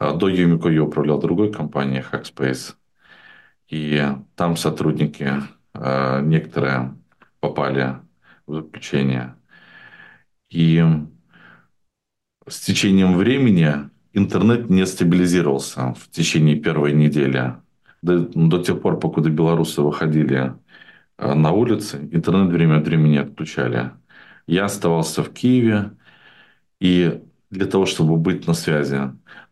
Э, 0.00 0.16
до 0.16 0.28
Юмико 0.28 0.70
я 0.70 0.84
управлял 0.84 1.20
другой 1.20 1.52
компанией 1.52 2.02
Hackspace. 2.10 2.76
И 3.68 4.02
там 4.36 4.56
сотрудники 4.56 5.30
некоторые 5.74 6.96
попали 7.40 7.96
в 8.46 8.54
заключение. 8.54 9.34
И 10.48 10.82
с 12.46 12.60
течением 12.60 13.16
времени 13.16 13.90
интернет 14.12 14.70
не 14.70 14.86
стабилизировался 14.86 15.94
в 15.94 16.10
течение 16.10 16.56
первой 16.56 16.92
недели. 16.92 17.54
До, 18.02 18.18
до 18.20 18.62
тех 18.62 18.80
пор, 18.80 18.98
покуда 18.98 19.30
белорусы 19.30 19.82
выходили 19.82 20.54
э, 21.18 21.34
на 21.34 21.52
улицы, 21.52 22.08
интернет 22.12 22.52
время 22.52 22.78
от 22.78 22.86
времени 22.86 23.16
отключали. 23.16 23.90
Я 24.46 24.66
оставался 24.66 25.22
в 25.22 25.32
Киеве, 25.32 25.92
и 26.80 27.20
для 27.50 27.66
того, 27.66 27.86
чтобы 27.86 28.16
быть 28.16 28.46
на 28.46 28.54
связи. 28.54 29.00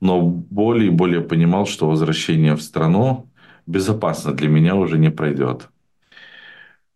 Но 0.01 0.21
более 0.21 0.89
и 0.89 0.91
более 0.91 1.21
понимал, 1.21 1.67
что 1.67 1.89
возвращение 1.89 2.55
в 2.55 2.63
страну 2.63 3.31
безопасно 3.67 4.33
для 4.33 4.49
меня 4.49 4.75
уже 4.75 4.99
не 4.99 5.11
пройдет. 5.11 5.71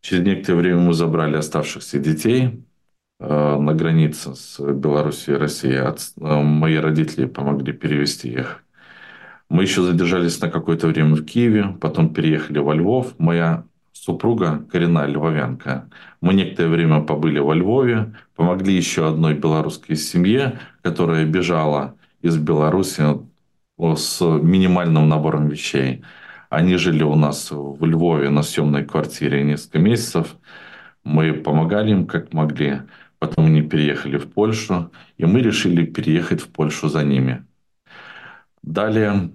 Через 0.01 0.25
некоторое 0.25 0.59
время 0.59 0.81
мы 0.81 0.93
забрали 0.93 1.37
оставшихся 1.37 1.99
детей, 1.99 2.63
на 3.19 3.73
границе 3.75 4.35
с 4.35 4.61
Беларусью 4.61 5.37
и 5.37 5.39
Россией. 5.39 5.77
Э, 5.77 6.43
мои 6.43 6.77
родители 6.77 7.27
помогли 7.27 7.73
перевести 7.73 8.29
их. 8.29 8.63
Мы 9.49 9.63
еще 9.63 9.83
задержались 9.83 10.41
на 10.41 10.51
какое-то 10.51 10.89
время 10.89 11.15
в 11.15 11.25
Киеве, 11.25 11.77
потом 11.81 12.13
переехали 12.13 12.59
во 12.59 12.75
Львов. 12.75 13.15
Моя 13.19 13.65
супруга 13.93 14.67
коренная 14.71 15.07
львовянка. 15.07 15.89
Мы 16.21 16.35
некоторое 16.35 16.69
время 16.69 17.01
побыли 17.01 17.39
во 17.39 17.55
Львове, 17.55 18.15
помогли 18.35 18.75
еще 18.75 19.09
одной 19.09 19.35
белорусской 19.35 19.97
семье, 19.97 20.59
которая 20.83 21.25
бежала 21.25 21.97
из 22.23 22.37
Беларуси 22.37 23.03
с 23.79 24.21
минимальным 24.21 25.09
набором 25.09 25.49
вещей. 25.49 26.03
Они 26.51 26.77
жили 26.77 27.03
у 27.03 27.15
нас 27.15 27.51
в 27.51 27.85
Львове 27.85 28.31
на 28.31 28.43
съемной 28.43 28.85
квартире 28.85 29.43
несколько 29.43 29.79
месяцев. 29.79 30.37
Мы 31.05 31.33
помогали 31.33 31.91
им 31.93 32.07
как 32.07 32.33
могли. 32.33 32.83
Потом 33.19 33.47
они 33.47 33.63
переехали 33.63 34.19
в 34.19 34.31
Польшу, 34.33 34.93
и 35.17 35.25
мы 35.25 35.41
решили 35.41 35.87
переехать 35.87 36.41
в 36.41 36.49
Польшу 36.49 36.89
за 36.89 37.03
ними. 37.03 37.47
Далее 38.63 39.31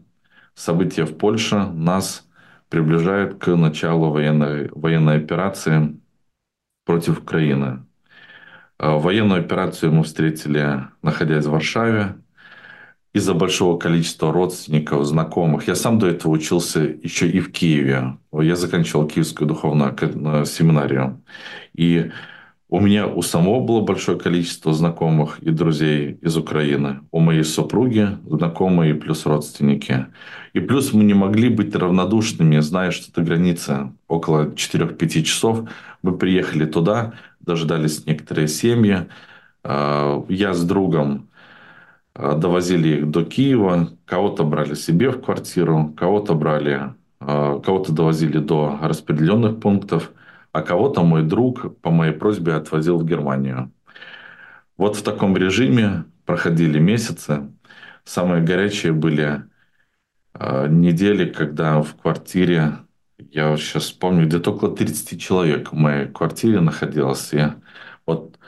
события 0.54 1.06
в 1.06 1.18
Польше 1.18 1.66
нас 1.74 2.28
приближают 2.70 3.36
к 3.40 3.56
началу 3.56 4.12
военной, 4.12 4.70
военной 4.72 5.18
операции 5.18 6.00
против 6.86 7.20
Украины. 7.20 7.86
А, 8.78 8.98
военную 8.98 9.42
операцию 9.42 9.92
мы 9.92 10.04
встретили, 10.04 10.88
находясь 11.02 11.46
в 11.46 11.52
Варшаве. 11.52 12.16
Из-за 13.14 13.34
большого 13.34 13.78
количества 13.78 14.32
родственников, 14.32 15.06
знакомых. 15.06 15.68
Я 15.68 15.76
сам 15.76 16.00
до 16.00 16.08
этого 16.08 16.32
учился 16.32 16.80
еще 16.80 17.30
и 17.30 17.42
в 17.42 17.52
Киеве. 17.52 18.18
Я 18.32 18.56
заканчивал 18.56 19.06
Киевскую 19.06 19.50
духовную 19.50 19.94
семинарию. 20.46 21.22
И 21.74 22.10
у 22.72 22.80
меня 22.80 23.06
у 23.06 23.22
самого 23.22 23.60
было 23.60 23.82
большое 23.82 24.18
количество 24.18 24.74
знакомых 24.74 25.40
и 25.40 25.50
друзей 25.50 26.18
из 26.22 26.38
Украины. 26.38 27.02
У 27.12 27.20
моей 27.20 27.44
супруги 27.44 28.18
знакомые 28.26 28.96
плюс 28.96 29.26
родственники. 29.26 30.08
И 30.54 30.62
плюс 30.62 30.94
мы 30.94 31.04
не 31.04 31.14
могли 31.14 31.50
быть 31.50 31.76
равнодушными, 31.76 32.60
зная, 32.60 32.92
что 32.92 33.12
это 33.12 33.24
граница 33.24 33.94
около 34.08 34.52
4-5 34.52 35.24
часов. 35.24 35.70
Мы 36.02 36.18
приехали 36.18 36.66
туда, 36.66 37.16
дождались 37.42 38.06
некоторые 38.06 38.48
семьи. 38.48 39.06
А, 39.66 40.24
я 40.30 40.54
с 40.54 40.64
другом 40.64 41.28
а, 42.16 42.38
довозили 42.38 43.00
их 43.00 43.12
до 43.12 43.26
Киева. 43.26 43.90
Кого-то 44.06 44.46
брали 44.46 44.76
себе 44.76 45.10
в 45.10 45.22
квартиру, 45.22 45.94
кого-то 45.98 46.36
брали, 46.36 46.94
а, 47.20 47.60
кого-то 47.60 47.92
довозили 47.92 48.38
до 48.38 48.80
распределенных 48.82 49.60
пунктов– 49.60 50.12
а 50.52 50.62
кого-то 50.62 51.04
мой 51.04 51.24
друг 51.24 51.80
по 51.82 51.92
моей 51.92 52.14
просьбе 52.14 52.54
отвозил 52.54 52.98
в 53.00 53.06
Германию. 53.06 53.72
Вот 54.78 54.96
в 54.96 55.04
таком 55.04 55.38
режиме 55.38 56.06
проходили 56.26 56.80
месяцы. 56.80 57.52
Самые 58.04 58.44
горячие 58.44 58.94
были 58.94 59.44
э, 60.34 60.68
недели, 60.68 61.30
когда 61.32 61.82
в 61.82 61.96
квартире, 61.96 62.80
я 63.18 63.56
сейчас 63.58 63.84
вспомню, 63.84 64.26
где-то 64.26 64.52
около 64.52 64.76
30 64.76 65.22
человек 65.22 65.72
в 65.72 65.76
моей 65.76 66.08
квартире 66.08 66.60
находилось. 66.62 67.34
И 67.34 67.42
вот 68.06 68.40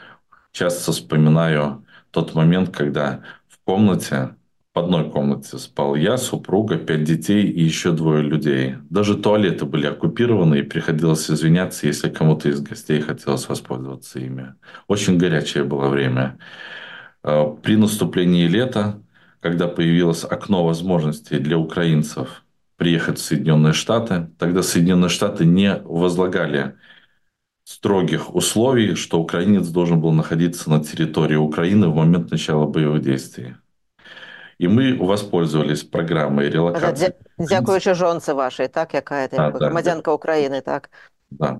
часто 0.51 0.91
вспоминаю 0.91 1.85
тот 2.11 2.35
момент, 2.35 2.75
когда 2.75 3.23
в 3.47 3.59
комнате 3.63 4.35
в 4.73 4.79
одной 4.79 5.09
комнате 5.11 5.59
спал 5.59 5.95
я, 5.95 6.17
супруга, 6.17 6.77
пять 6.77 7.03
детей 7.03 7.45
и 7.45 7.63
еще 7.63 7.91
двое 7.91 8.23
людей. 8.23 8.75
Даже 8.89 9.15
туалеты 9.15 9.65
были 9.65 9.85
оккупированы, 9.85 10.59
и 10.59 10.63
приходилось 10.63 11.29
извиняться, 11.29 11.85
если 11.85 12.09
кому-то 12.09 12.49
из 12.49 12.59
гостей 12.59 12.99
хотелось 13.01 13.47
воспользоваться 13.47 14.19
ими. 14.19 14.55
Очень 14.87 15.17
горячее 15.17 15.63
было 15.63 15.89
время. 15.89 16.39
А, 17.21 17.51
при 17.51 17.75
наступлении 17.75 18.47
лета, 18.47 19.01
когда 19.41 19.67
появилось 19.67 20.23
окно 20.23 20.65
возможностей 20.65 21.37
для 21.37 21.57
украинцев 21.57 22.43
приехать 22.77 23.19
в 23.19 23.21
Соединенные 23.21 23.73
Штаты, 23.73 24.31
тогда 24.39 24.63
Соединенные 24.63 25.09
Штаты 25.09 25.45
не 25.45 25.75
возлагали 25.83 26.75
строгих 27.63 28.33
условий, 28.35 28.95
что 28.95 29.21
украинец 29.21 29.67
должен 29.67 30.01
был 30.01 30.11
находиться 30.13 30.69
на 30.71 30.83
территории 30.83 31.35
Украины 31.35 31.89
в 31.89 31.95
момент 31.95 32.31
начала 32.31 32.65
боевых 32.65 33.03
действий. 33.03 33.55
І 34.59 34.67
ми 34.67 34.93
воспользовались 34.93 35.83
программой 35.83 36.49
релокации. 36.49 37.13
Дякуючи 37.37 37.93
жонце 37.93 38.33
вашей, 38.33 38.67
так, 38.67 38.93
яка 38.93 39.15
это, 39.15 39.35
а, 39.37 39.51
громадянка 39.51 40.11
да. 40.11 40.15
Украины, 40.15 40.61
так? 40.61 40.89
Да. 41.31 41.59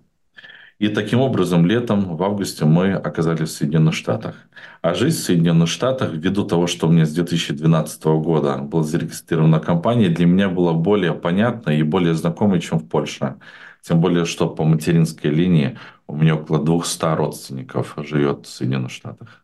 И 0.79 0.89
таким 0.89 1.21
образом 1.21 1.65
летом, 1.65 2.17
в 2.17 2.23
августе, 2.23 2.65
мы 2.65 2.93
оказались 2.93 3.49
в 3.49 3.57
Соединенных 3.57 3.93
Штатах. 3.93 4.35
А 4.81 4.93
жизнь 4.93 5.17
в 5.17 5.23
Соединенных 5.23 5.69
Штатах, 5.69 6.11
ввиду 6.11 6.43
того, 6.43 6.67
что 6.67 6.87
у 6.87 6.91
меня 6.91 7.05
с 7.05 7.13
2012 7.13 8.05
года 8.05 8.57
была 8.57 8.83
зарегистрирована 8.83 9.59
компания, 9.59 10.09
для 10.09 10.25
меня 10.25 10.49
была 10.49 10.73
более 10.73 11.13
понятной 11.13 11.79
и 11.79 11.83
более 11.83 12.15
знакомой, 12.15 12.59
чем 12.59 12.79
в 12.79 12.87
Польше. 12.89 13.35
Тем 13.81 14.01
более, 14.01 14.25
что 14.25 14.49
по 14.49 14.63
материнской 14.63 15.31
линии 15.31 15.77
у 16.07 16.15
меня 16.15 16.35
около 16.35 16.63
200 16.63 17.15
родственников 17.15 17.93
живет 17.97 18.45
в 18.45 18.49
Соединенных 18.49 18.91
Штатах. 18.91 19.42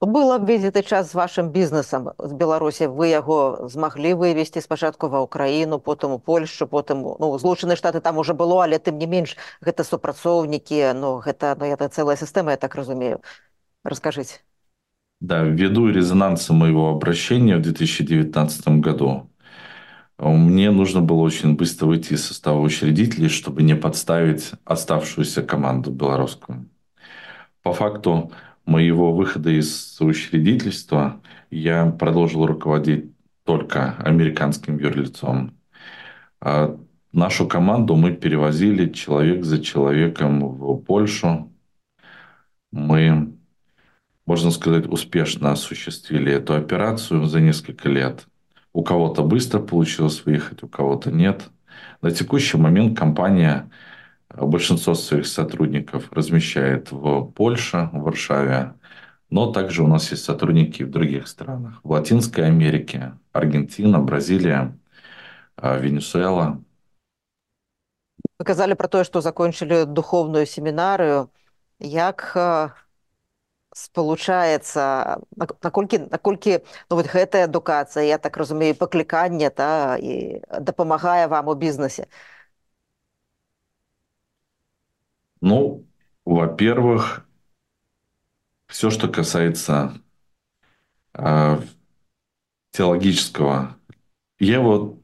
был 0.00 0.32
абведзены 0.32 0.82
час 0.82 1.10
з 1.10 1.14
вашым 1.14 1.50
бізнесам 1.50 2.10
з 2.18 2.32
беларусі 2.32 2.86
вы 2.92 3.08
яго 3.08 3.68
змаглі 3.68 4.14
вывесці 4.14 4.60
спачатку 4.60 5.08
ва 5.08 5.24
ўкраіну 5.24 5.78
потым 5.78 6.16
у 6.16 6.18
польшу 6.18 6.66
потым 6.66 7.02
ну 7.18 7.38
злучаны 7.38 7.76
штаты 7.76 8.00
там 8.00 8.18
уже 8.18 8.34
было 8.34 8.64
але 8.64 8.78
тым 8.78 8.98
не 8.98 9.06
менш 9.06 9.36
гэта 9.60 9.84
супрацоўнікі 9.84 10.92
ну 10.94 11.18
гэта 11.24 11.56
ну 11.58 11.64
это 11.64 11.88
цэлая 11.88 12.16
сістэма 12.16 12.52
я 12.52 12.56
так 12.56 12.74
разумею 12.74 13.20
расскажите 13.84 14.40
да 15.20 15.42
ввиду 15.42 15.88
резонанса 15.88 16.52
моего 16.52 16.90
обращения 16.90 17.56
в 17.56 17.62
2019 17.62 18.68
году 18.80 19.30
мне 20.18 20.70
нужно 20.70 21.00
было 21.00 21.22
очень 21.22 21.56
быстро 21.56 21.86
выйти 21.86 22.14
из 22.14 22.26
состава 22.26 22.60
учредителей 22.60 23.28
чтобы 23.28 23.62
не 23.62 23.74
подставить 23.74 24.52
оставшуюся 24.64 25.42
команду 25.42 25.90
белорусскую 25.90 26.68
по 27.62 27.72
факту 27.72 28.32
моего 28.69 29.11
выхода 29.13 29.49
из 29.49 29.97
учредительства 29.99 31.21
я 31.49 31.87
продолжил 31.87 32.45
руководить 32.45 33.11
только 33.43 33.95
американским 33.97 34.77
юрлицом. 34.77 35.57
А 36.39 36.77
нашу 37.11 37.47
команду 37.47 37.95
мы 37.95 38.11
перевозили 38.11 38.91
человек 38.93 39.43
за 39.43 39.59
человеком 39.59 40.47
в 40.47 40.77
Польшу. 40.77 41.51
Мы, 42.71 43.33
можно 44.27 44.51
сказать, 44.51 44.85
успешно 44.87 45.51
осуществили 45.51 46.31
эту 46.31 46.53
операцию 46.53 47.25
за 47.25 47.41
несколько 47.41 47.89
лет. 47.89 48.27
У 48.71 48.83
кого-то 48.83 49.23
быстро 49.23 49.59
получилось 49.59 50.23
выехать, 50.25 50.61
у 50.61 50.67
кого-то 50.67 51.11
нет. 51.11 51.49
На 52.03 52.11
текущий 52.11 52.57
момент 52.57 52.97
компания 52.97 53.71
большинство 54.28 54.94
своих 54.94 55.26
сотрудников 55.26 56.12
размещает 56.12 56.90
в 56.92 57.30
Польше, 57.32 57.88
в 57.92 58.02
Варшаве, 58.02 58.74
но 59.30 59.52
также 59.52 59.82
у 59.82 59.86
нас 59.86 60.10
есть 60.10 60.24
сотрудники 60.24 60.82
в 60.82 60.90
других 60.90 61.28
странах. 61.28 61.80
В 61.82 61.90
Латинской 61.90 62.46
Америке, 62.46 63.18
Аргентина, 63.32 63.98
Бразилия, 64.00 64.76
а, 65.56 65.76
Венесуэла. 65.76 66.62
Вы 68.38 68.44
казали 68.44 68.74
про 68.74 68.88
то, 68.88 69.04
что 69.04 69.20
закончили 69.20 69.84
духовную 69.84 70.46
семинарию. 70.46 71.30
Як 71.80 72.36
спалучаецца 73.74 75.18
наколькі 75.36 75.98
наколькі 76.06 76.62
ну, 76.90 76.96
вот 76.96 77.10
гэтая 77.10 77.44
адукацыя 77.50 78.06
я 78.06 78.18
так 78.18 78.36
разумею 78.36 78.74
пакліканне 78.78 79.50
та 79.50 79.98
і 79.98 80.40
дапамагае 80.60 81.26
вам 81.26 81.48
у 81.48 81.54
бізнесе 81.54 82.06
Ну, 85.41 85.85
во-первых, 86.25 87.25
все, 88.67 88.89
что 88.89 89.07
касается 89.07 89.93
э, 91.13 91.59
теологического, 92.71 93.77
я 94.37 94.55
его, 94.55 94.99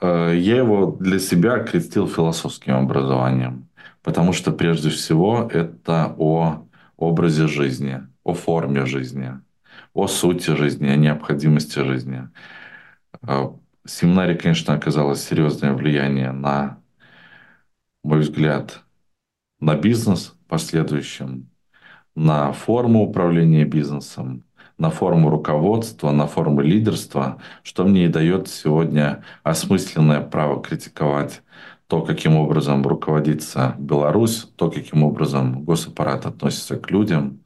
э, 0.00 0.34
я 0.36 0.56
его 0.58 0.86
для 0.92 1.18
себя 1.18 1.58
крестил 1.60 2.06
философским 2.06 2.74
образованием, 2.74 3.68
потому 4.02 4.32
что 4.32 4.52
прежде 4.52 4.90
всего 4.90 5.48
это 5.50 6.14
о 6.18 6.66
образе 6.96 7.48
жизни, 7.48 8.06
о 8.24 8.34
форме 8.34 8.86
жизни, 8.86 9.40
о 9.94 10.06
сути 10.06 10.54
жизни, 10.54 10.88
о 10.88 10.96
необходимости 10.96 11.80
жизни. 11.80 12.28
Э, 13.22 13.50
семинарий, 13.86 14.36
конечно, 14.36 14.74
оказалось 14.74 15.24
серьезное 15.24 15.72
влияние 15.72 16.32
на 16.32 16.78
мой 18.04 18.20
взгляд, 18.20 18.81
на 19.62 19.76
бизнес 19.76 20.34
в 20.44 20.48
последующем, 20.48 21.48
на 22.16 22.52
форму 22.52 23.04
управления 23.04 23.64
бизнесом, 23.64 24.44
на 24.76 24.90
форму 24.90 25.30
руководства, 25.30 26.10
на 26.10 26.26
форму 26.26 26.62
лидерства, 26.62 27.40
что 27.62 27.84
мне 27.84 28.06
и 28.06 28.08
дает 28.08 28.48
сегодня 28.48 29.22
осмысленное 29.44 30.20
право 30.20 30.60
критиковать 30.60 31.42
то, 31.86 32.02
каким 32.02 32.36
образом 32.36 32.84
руководится 32.84 33.76
Беларусь, 33.78 34.48
то, 34.56 34.68
каким 34.68 35.04
образом 35.04 35.62
госаппарат 35.62 36.26
относится 36.26 36.76
к 36.76 36.90
людям, 36.90 37.44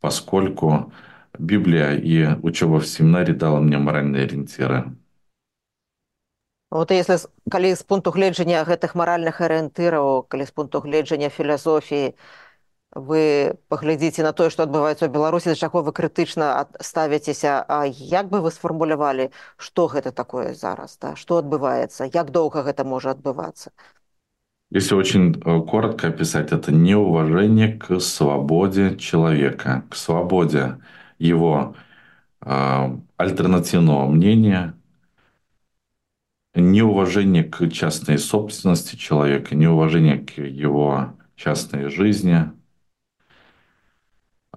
поскольку 0.00 0.92
Библия 1.38 1.92
и 1.94 2.38
учеба 2.42 2.80
в 2.80 2.86
семинаре 2.86 3.34
дала 3.34 3.60
мне 3.60 3.76
моральные 3.76 4.24
ориентиры. 4.24 4.96
Вот 6.73 6.91
если 6.91 7.17
калі 7.49 7.73
з 7.75 7.83
пункту 7.83 8.11
гледжання 8.11 8.61
гэтых 8.65 8.93
маральных 8.93 9.41
арыентыраў 9.41 10.27
калі 10.29 10.45
з 10.45 10.51
пункту 10.51 10.81
гледжання 10.85 11.29
філасофіі 11.29 12.13
вы 12.93 13.53
паглядзіце 13.69 14.23
на 14.25 14.33
тое 14.33 14.49
што 14.49 14.65
адбываецца 14.65 15.05
ў 15.05 15.13
беларусі 15.13 15.53
за 15.53 15.57
чаго 15.57 15.81
вы 15.85 15.93
крытычна 15.93 16.65
ставіцеся 16.81 17.65
А 17.67 17.85
як 17.85 18.29
бы 18.29 18.41
вы 18.41 18.51
сфармулявалі 18.51 19.29
што 19.57 19.87
гэта 19.87 20.11
такое 20.11 20.53
зараз 20.53 20.97
да? 21.01 21.15
што 21.15 21.37
адбываецца 21.41 22.09
як 22.13 22.31
доўга 22.31 22.63
гэта 22.65 22.83
можа 22.83 23.11
адбывацца 23.11 23.71
Если 24.71 24.93
очень 24.93 25.33
э, 25.33 25.61
коротко 25.65 26.07
описать, 26.09 26.51
это 26.51 26.71
неуважение 26.71 27.75
к 27.79 27.99
свободе 27.99 28.97
человека, 28.97 29.83
к 29.89 29.95
свободе 29.95 30.77
его 31.17 31.75
э, 32.41 32.97
альтернативного 33.17 34.05
мнения, 34.07 34.75
неуважение 36.55 37.43
к 37.43 37.69
частной 37.69 38.17
собственности 38.17 38.95
человека, 38.95 39.55
неуважение 39.55 40.17
к 40.17 40.37
его 40.37 41.13
частной 41.35 41.89
жизни 41.89 42.51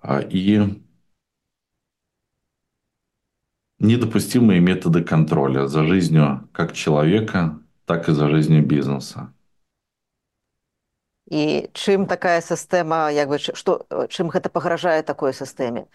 а, 0.00 0.20
и 0.20 0.60
недопустимые 3.78 4.60
методы 4.60 5.04
контроля 5.04 5.66
за 5.66 5.84
жизнью 5.84 6.48
как 6.52 6.72
человека, 6.72 7.60
так 7.84 8.08
и 8.08 8.12
за 8.12 8.28
жизнью 8.28 8.64
бизнеса. 8.66 9.32
І 11.32 11.70
чым 11.72 12.04
такая 12.06 12.42
сістэма 12.42 13.08
як 13.14 13.30
бы 13.30 13.38
што 13.38 13.86
чым 14.10 14.28
гэта 14.28 14.50
пагражае 14.50 15.00
такой 15.02 15.32
сістэме 15.32 15.86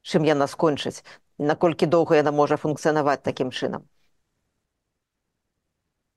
чым 0.00 0.24
яна 0.24 0.46
скончыць 0.48 1.04
наколькі 1.36 1.84
доўга 1.84 2.16
яна 2.16 2.32
можа 2.32 2.56
функцыянаваць 2.56 3.20
такім 3.20 3.50
чынам 3.50 3.84
Э, 3.84 3.97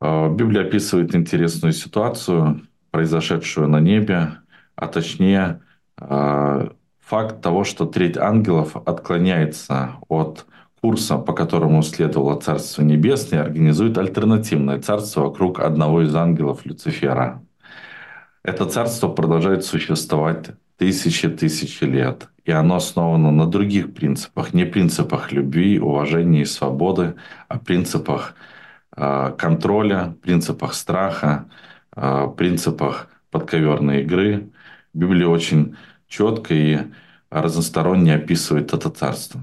Библия 0.02 0.62
описывает 0.62 1.14
интересную 1.14 1.72
ситуацию, 1.72 2.62
произошедшую 2.90 3.68
на 3.68 3.78
небе, 3.78 4.32
а 4.74 4.88
точнее 4.88 5.60
э, 6.00 6.68
факт 7.00 7.40
того, 7.40 7.62
что 7.62 7.86
треть 7.86 8.16
ангелов 8.16 8.76
отклоняется 8.76 9.96
от 10.08 10.46
курса, 10.80 11.18
по 11.18 11.32
которому 11.32 11.82
следовало 11.82 12.40
Царство 12.40 12.82
Небесное, 12.82 13.38
и 13.38 13.42
организует 13.42 13.96
альтернативное 13.96 14.80
царство 14.80 15.22
вокруг 15.22 15.60
одного 15.60 16.02
из 16.02 16.14
ангелов 16.16 16.66
Люцифера. 16.66 17.40
Это 18.42 18.66
царство 18.66 19.06
продолжает 19.08 19.64
существовать 19.64 20.50
тысячи-тысячи 20.78 21.84
лет. 21.84 22.28
И 22.44 22.50
оно 22.50 22.74
основано 22.74 23.30
на 23.30 23.46
других 23.46 23.94
принципах, 23.94 24.52
не 24.52 24.64
принципах 24.64 25.30
любви, 25.30 25.78
уважения 25.78 26.42
и 26.42 26.44
свободы, 26.44 27.14
а 27.46 27.58
принципах 27.60 28.34
контроля, 28.94 30.16
принципах 30.22 30.74
страха, 30.74 31.48
э, 31.96 32.28
принципах 32.36 33.08
подковерной 33.30 34.02
игры. 34.02 34.50
Библия 34.92 35.26
очень 35.26 35.76
четко 36.08 36.54
и 36.54 36.78
разносторонне 37.30 38.14
описывает 38.14 38.74
это 38.74 38.90
царство. 38.90 39.40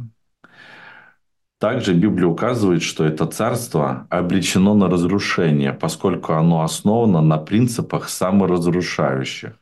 Также 1.59 1.93
Библия 1.93 2.27
указывает, 2.27 2.81
что 2.83 3.03
это 3.03 3.25
царство 3.25 4.07
обречено 4.09 4.75
на 4.75 4.87
разрушение, 4.87 5.73
поскольку 5.73 6.33
оно 6.33 6.61
основано 6.61 7.21
на 7.21 7.37
принципах 7.37 8.07
саморазрушающих. 8.07 9.55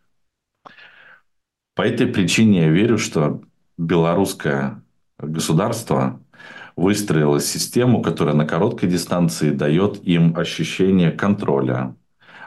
По 1.76 1.82
этой 1.82 2.08
причине 2.08 2.66
я 2.66 2.70
верю, 2.70 3.00
что 3.00 3.42
белорусское 3.78 4.84
государство 5.18 6.20
выстроила 6.77 7.41
систему, 7.41 8.03
которая 8.03 8.35
на 8.35 8.47
короткой 8.47 8.89
дистанции 8.89 9.51
дает 9.51 10.03
им 10.05 10.37
ощущение 10.37 11.11
контроля, 11.11 11.95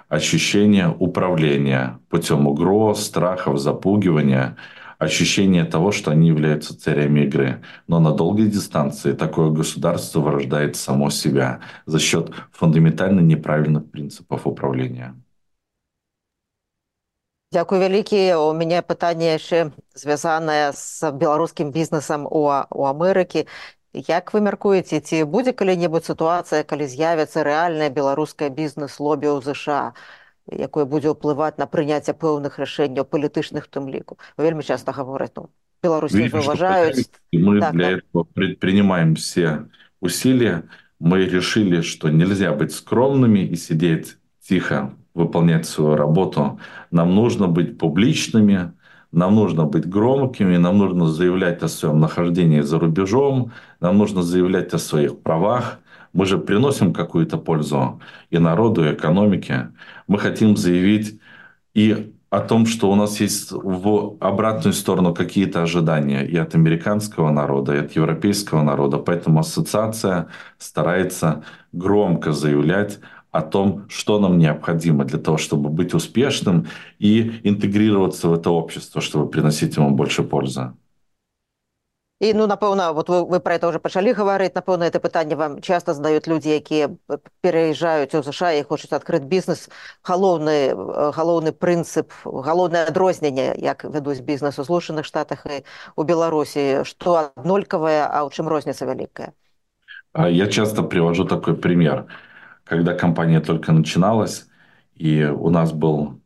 ощущение 0.09 0.89
управления 0.99 1.99
путем 2.09 2.47
угроз, 2.47 3.03
страхов, 3.03 3.59
запугивания, 3.59 4.57
ощущение 4.97 5.65
того, 5.65 5.91
что 5.91 6.11
они 6.11 6.27
являются 6.27 6.79
царями 6.79 7.21
игры. 7.21 7.61
Но 7.87 7.99
на 7.99 8.11
долгой 8.11 8.47
дистанции 8.47 9.13
такое 9.13 9.49
государство 9.49 10.21
вырождает 10.21 10.75
само 10.75 11.09
себя 11.09 11.59
за 11.85 11.99
счет 11.99 12.31
фундаментально 12.51 13.19
неправильных 13.19 13.91
принципов 13.91 14.47
управления. 14.47 15.15
Дякую 17.55 17.79
вялікі 17.81 18.35
у 18.35 18.51
мяне 18.51 18.81
пытанне 18.81 19.39
яшчэ 19.39 19.71
звязанае 19.95 20.73
з 20.75 21.11
беларускім 21.15 21.71
бізнесам 21.71 22.27
у, 22.27 22.51
у 22.51 22.81
Амерыкі 22.83 23.47
Як 23.95 24.33
вы 24.35 24.41
мяркуеце, 24.43 24.99
ці 24.99 25.23
будзе 25.23 25.55
калі-небудзь 25.55 26.11
сітуацыя, 26.11 26.67
калі 26.67 26.83
з'явіцца 26.83 27.47
рэальнае 27.47 27.87
беларускае 27.95 28.51
бізнес-лобі 28.51 29.31
ў 29.31 29.39
ЗША, 29.39 29.95
якое 30.51 30.83
будзе 30.83 31.15
ўплываць 31.15 31.55
на 31.55 31.65
прыняцце 31.65 32.11
пэўных 32.11 32.59
рашэнняў 32.59 33.07
палітычных 33.07 33.71
тым 33.71 33.87
ліку. 33.87 34.19
Вы 34.35 34.51
вельмі 34.51 34.67
часта 34.67 34.91
гавораць 34.91 35.31
ну, 35.39 35.49
Беларусь 35.81 36.13
не 36.13 36.27
Видим, 36.27 36.41
что 36.41 36.41
заўважаюць 36.41 37.09
и 37.31 37.37
мы 37.37 37.59
так, 37.59 37.73
для 37.73 37.89
так. 37.89 38.03
этого 38.03 38.23
предпринимаем 38.23 39.15
все 39.15 39.67
усилия. 40.01 40.63
Мы 40.99 41.25
решили, 41.25 41.81
что 41.81 42.09
нельзя 42.09 42.51
быть 42.53 42.73
скромными 42.73 43.39
и 43.39 43.55
сидеть 43.55 44.17
тихо, 44.41 44.93
выполнять 45.13 45.65
свою 45.65 45.95
работу. 45.95 46.59
Нам 46.91 47.15
нужно 47.15 47.47
быть 47.47 47.77
публичными, 47.77 48.73
нам 49.12 49.34
нужно 49.34 49.64
быть 49.64 49.88
громкими, 49.88 50.56
нам 50.56 50.78
нужно 50.78 51.06
заявлять 51.06 51.62
о 51.62 51.68
своем 51.68 52.00
нахождении 52.00 52.60
за 52.60 52.78
рубежом, 52.78 53.52
нам 53.80 53.98
нужно 53.98 54.22
заявлять 54.22 54.72
о 54.74 54.78
своих 54.78 55.20
правах. 55.20 55.80
Мы 56.12 56.26
же 56.26 56.38
приносим 56.38 56.92
какую-то 56.92 57.38
пользу 57.38 58.00
и 58.30 58.38
народу, 58.38 58.84
и 58.84 58.94
экономике. 58.94 59.70
Мы 60.06 60.18
хотим 60.18 60.56
заявить 60.56 61.20
и 61.74 62.12
о 62.30 62.40
том, 62.40 62.66
что 62.66 62.90
у 62.90 62.94
нас 62.94 63.20
есть 63.20 63.50
в 63.50 64.16
обратную 64.20 64.72
сторону 64.72 65.12
какие-то 65.12 65.62
ожидания 65.62 66.24
и 66.24 66.36
от 66.36 66.54
американского 66.54 67.30
народа, 67.30 67.74
и 67.74 67.78
от 67.78 67.92
европейского 67.92 68.62
народа. 68.62 68.98
Поэтому 68.98 69.40
ассоциация 69.40 70.28
старается 70.56 71.42
громко 71.72 72.32
заявлять 72.32 73.00
о 73.31 73.41
том, 73.41 73.85
что 73.89 74.19
нам 74.19 74.37
необходимо 74.37 75.03
для 75.03 75.19
того, 75.19 75.37
чтобы 75.37 75.69
быть 75.69 75.93
успешным 75.93 76.67
и 76.99 77.41
интегрироваться 77.43 78.29
в 78.29 78.33
это 78.33 78.49
общество, 78.49 79.01
чтобы 79.01 79.29
приносить 79.29 79.77
ему 79.77 79.91
больше 79.91 80.23
пользы. 80.23 80.71
і 82.19 82.33
ну 82.33 82.47
напэўна 82.47 82.93
вот 82.93 83.09
вы, 83.09 83.25
вы 83.27 83.39
про 83.39 83.55
это 83.55 83.67
уже 83.67 83.79
пачалі 83.79 84.13
гаварыць 84.15 84.55
напэўна 84.55 84.87
это 84.87 84.99
пытанне 84.99 85.35
вам 85.35 85.59
часто 85.61 85.93
задаюць 85.93 86.27
людзі 86.27 86.55
якія 86.55 86.89
пераязджаюць 87.41 88.15
у 88.15 88.23
ЗША 88.23 88.55
і 88.55 88.63
хочуць 88.63 88.95
адкрыць 88.95 89.27
бізнес 89.27 89.67
галоўны 89.99 90.71
галоўны 91.11 91.51
прынцып 91.51 92.15
галоўнае 92.23 92.87
адрозненне 92.87 93.51
як 93.59 93.83
вядуць 93.83 94.23
бізнес 94.23 94.59
у 94.59 94.63
злучаных 94.63 95.03
штатах 95.03 95.43
і 95.45 95.67
у 95.95 96.03
беларусі 96.03 96.87
что 96.87 97.35
аднолькавая 97.35 98.07
а 98.07 98.23
ў 98.23 98.31
чым 98.31 98.47
розніца 98.47 98.87
вялікая 98.87 99.35
я 100.15 100.47
часто 100.47 100.87
привожу 100.87 101.27
такой 101.27 101.59
пример 101.59 102.07
когда 102.70 102.94
компания 102.94 103.40
только 103.40 103.72
начиналась 103.72 104.46
и 104.94 105.24
у 105.24 105.50
нас 105.50 105.72
был 105.72 106.20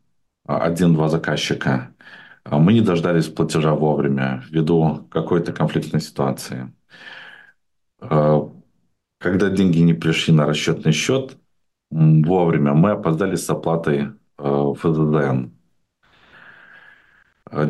один-два 0.45 1.09
заказчика 1.09 1.95
а 2.43 2.59
мы 2.59 2.73
не 2.73 2.81
дождались 2.81 3.27
платежа 3.27 3.73
вовремя 3.73 4.43
ввиду 4.47 5.07
какой-то 5.09 5.51
конфликтной 5.51 5.99
ситуации. 5.99 6.71
А, 7.99 8.47
когда 9.19 9.49
деньги 9.49 9.79
не 9.79 9.95
пришли 9.95 10.31
на 10.31 10.45
расчетный 10.45 10.91
счет 10.91 11.35
вовремя, 11.89 12.73
мы 12.75 12.91
опоздали 12.91 13.35
с 13.35 13.49
оплатой 13.49 14.09
а, 14.37 14.73
ФЗДН. 14.75 15.49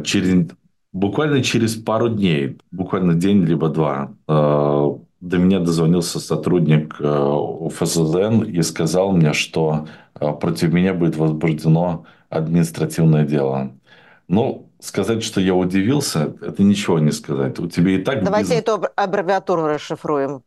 Через, 0.03 0.49
буквально 0.91 1.41
через 1.41 1.77
пару 1.77 2.09
дней, 2.09 2.57
буквально 2.71 3.13
день 3.13 3.45
либо 3.45 3.69
два, 3.69 4.13
до 5.21 5.38
меня 5.38 5.60
дозвонился 5.60 6.19
сотрудник 6.19 6.95
ФСЗН 6.95 8.43
и 8.43 8.62
сказал 8.62 9.12
мне, 9.12 9.34
что 9.34 9.88
против 10.13 10.71
меня 10.73 10.93
будет 10.93 11.15
возбуждено 11.15 12.06
административное 12.30 13.25
дело. 13.25 13.71
Ну, 14.28 14.69
сказать, 14.80 15.23
что 15.23 15.41
я 15.41 15.56
удивился, 15.56 16.36
это 16.41 16.63
ничего 16.63 16.99
не 16.99 17.12
сказать. 17.12 17.60
У 17.60 17.67
тебя 17.67 17.91
и 17.91 18.04
так... 18.04 18.23
Давайте 18.23 18.56
бизнес... 18.56 18.62
эту 18.62 18.88
аббревиатуру 18.95 19.67
расшифруем. 19.67 20.43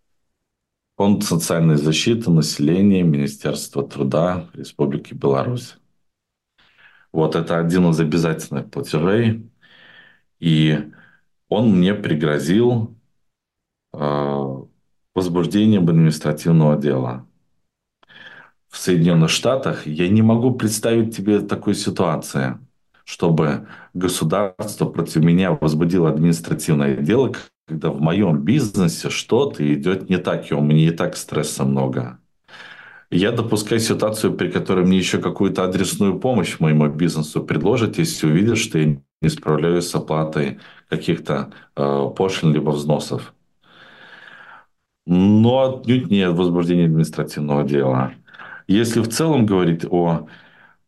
Фонд 0.96 1.24
социальной 1.24 1.76
защиты 1.76 2.30
населения 2.30 3.02
Министерства 3.02 3.86
труда 3.86 4.46
Республики 4.52 5.14
Беларусь. 5.14 5.76
Вот 7.12 7.36
это 7.36 7.58
один 7.58 7.88
из 7.90 8.00
обязательных 8.00 8.70
платежей. 8.70 9.48
И 10.40 10.78
он 11.48 11.76
мне 11.76 11.94
пригрозил 11.94 12.96
э, 13.92 14.57
возбуждением 15.18 15.88
административного 15.88 16.76
дела. 16.76 17.26
В 18.68 18.76
Соединенных 18.76 19.30
Штатах 19.30 19.86
я 19.86 20.08
не 20.08 20.22
могу 20.22 20.52
представить 20.52 21.16
тебе 21.16 21.40
такой 21.40 21.74
ситуации 21.74 22.58
чтобы 23.08 23.66
государство 23.94 24.84
против 24.84 25.22
меня 25.22 25.52
возбудило 25.52 26.10
административное 26.10 26.94
дело, 26.98 27.32
когда 27.66 27.90
в 27.90 28.02
моем 28.02 28.42
бизнесе 28.42 29.08
что-то 29.08 29.64
идет 29.72 30.10
не 30.10 30.18
так, 30.18 30.50
и 30.50 30.54
у 30.54 30.60
меня 30.60 30.88
и 30.88 30.90
так 30.90 31.16
стресса 31.16 31.64
много. 31.64 32.18
Я 33.10 33.32
допускаю 33.32 33.80
ситуацию, 33.80 34.34
при 34.34 34.50
которой 34.50 34.84
мне 34.84 34.98
еще 34.98 35.16
какую-то 35.22 35.64
адресную 35.64 36.20
помощь 36.20 36.60
моему 36.60 36.86
бизнесу 36.88 37.42
предложат, 37.42 37.96
если 37.96 38.26
увидят, 38.26 38.58
что 38.58 38.78
я 38.78 38.98
не 39.22 39.28
справляюсь 39.30 39.88
с 39.88 39.94
оплатой 39.94 40.58
каких-то 40.90 41.50
э, 41.76 42.10
пошлин 42.14 42.52
либо 42.52 42.68
взносов. 42.72 43.32
Но 45.10 45.80
отнюдь 45.80 46.10
не 46.10 46.28
возбуждение 46.28 46.84
административного 46.84 47.64
дела. 47.64 48.12
Если 48.66 49.00
в 49.00 49.08
целом 49.08 49.46
говорить 49.46 49.86
о 49.88 50.28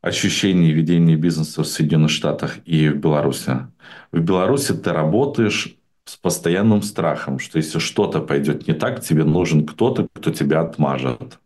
ощущение 0.03 0.73
ведения 0.73 1.17
бизнеса 1.17 1.63
в 1.63 1.67
Соединенных 1.67 2.11
Штатах 2.11 2.59
и 2.67 2.89
в 2.89 2.97
Беларуси. 2.97 3.67
В 4.13 4.21
Беларуси 4.21 4.75
ты 4.75 4.93
работаешь 4.93 5.77
с 6.05 6.17
постоянным 6.17 6.83
страхом, 6.83 7.39
что 7.39 7.59
если 7.59 7.79
что-то 7.79 8.21
пойдет 8.21 8.67
не 8.67 8.75
так, 8.75 9.01
тебе 9.01 9.25
нужен 9.25 9.67
кто-то, 9.67 10.09
кто 10.13 10.31
тебя 10.31 10.61
отмажет. 10.61 11.39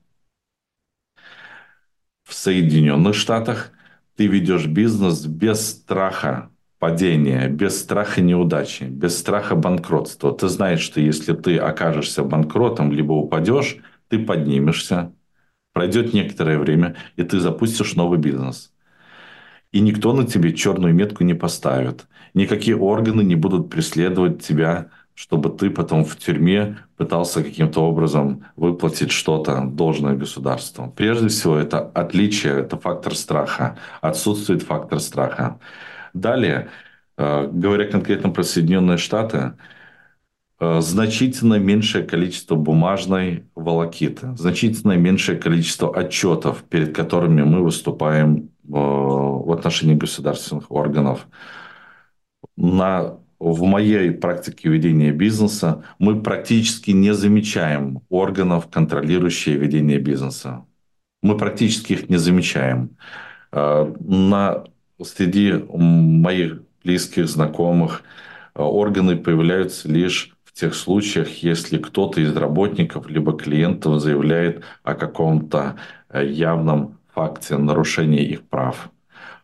В 2.25 2.33
Соединенных 2.33 3.15
Штатах 3.15 3.73
ты 4.17 4.27
ведешь 4.27 4.67
бизнес 4.67 5.27
без 5.27 5.69
страха 5.69 6.51
падения, 6.85 7.49
без 7.49 7.81
страха 7.81 8.21
неудачи, 8.21 8.85
без 8.85 9.19
страха 9.19 9.55
банкротства. 9.55 10.33
Ты 10.33 10.49
знаешь, 10.49 10.81
что 10.81 11.01
если 11.01 11.33
ты 11.33 11.57
окажешься 11.57 12.23
банкротом, 12.23 12.93
либо 12.93 13.13
упадешь, 13.13 13.79
ты 14.09 14.19
поднимешься, 14.19 15.11
Пройдет 15.73 16.13
некоторое 16.15 16.59
время, 16.59 16.95
и 17.17 17.23
ты 17.23 17.41
запустишь 17.41 17.95
новый 17.95 18.19
бизнес. 18.19 18.71
И 19.73 19.81
никто 19.81 20.13
на 20.13 20.27
тебе 20.27 20.53
черную 20.53 20.95
метку 20.95 21.25
не 21.25 21.35
поставит. 21.35 22.07
Никакие 22.35 22.77
органы 22.77 23.23
не 23.23 23.35
будут 23.35 23.71
преследовать 23.71 24.43
тебя, 24.43 24.91
чтобы 25.15 25.49
ты 25.49 25.71
потом 25.71 26.05
в 26.05 26.17
тюрьме 26.17 26.77
пытался 26.99 27.43
каким-то 27.43 27.81
образом 27.81 28.45
выплатить 28.57 29.11
что-то 29.11 29.63
должное 29.65 30.17
государству. 30.17 30.93
Прежде 30.95 31.29
всего, 31.29 31.57
это 31.57 31.81
отличие, 31.81 32.61
это 32.61 32.77
фактор 32.77 33.17
страха. 33.17 33.79
Отсутствует 34.03 34.63
фактор 34.63 35.01
страха. 35.01 35.59
Далее, 36.15 36.71
э, 37.19 37.49
говоря 37.53 37.87
конкретно 37.91 38.31
про 38.31 38.43
Соединенные 38.43 38.97
Штаты, 38.97 39.55
Э, 40.61 40.81
значительно 40.81 41.59
меньшее 41.59 42.05
количество 42.05 42.55
бумажной 42.55 43.45
волокиты, 43.55 44.37
значительно 44.37 44.93
меньшее 44.93 45.39
количество 45.39 45.95
отчетов, 45.95 46.63
перед 46.65 46.95
которыми 46.95 47.43
мы 47.43 47.63
выступаем 47.63 48.37
э, 48.37 48.49
в 48.69 49.53
отношении 49.53 49.95
государственных 49.95 50.71
органов. 50.71 51.27
На, 52.57 53.19
в 53.41 53.63
моей 53.65 54.13
практике 54.13 54.69
ведения 54.69 55.11
бизнеса 55.13 55.85
мы 55.99 56.23
практически 56.23 56.93
не 56.93 57.15
замечаем 57.15 58.01
органов, 58.09 58.69
контролирующих 58.71 59.59
ведение 59.59 59.99
бизнеса. 59.99 60.65
Мы 61.23 61.37
практически 61.37 61.95
их 61.95 62.09
не 62.09 62.17
замечаем. 62.17 62.97
На, 63.51 64.65
среди 65.03 65.53
моих 65.53 66.63
близких, 66.85 67.29
знакомых 67.29 68.03
органы 68.55 69.17
появляются 69.17 69.89
лишь 69.89 70.37
в 70.45 70.53
тех 70.53 70.75
случаях, 70.75 71.43
если 71.43 71.79
кто-то 71.79 72.21
из 72.21 72.37
работников 72.37 73.09
либо 73.09 73.37
клиентов 73.37 74.01
заявляет 74.01 74.63
о 74.85 74.95
каком-то 74.95 75.77
э, 76.09 76.25
явном 76.27 76.99
факте 77.13 77.57
нарушения 77.57 78.25
их 78.25 78.43
прав. 78.43 78.91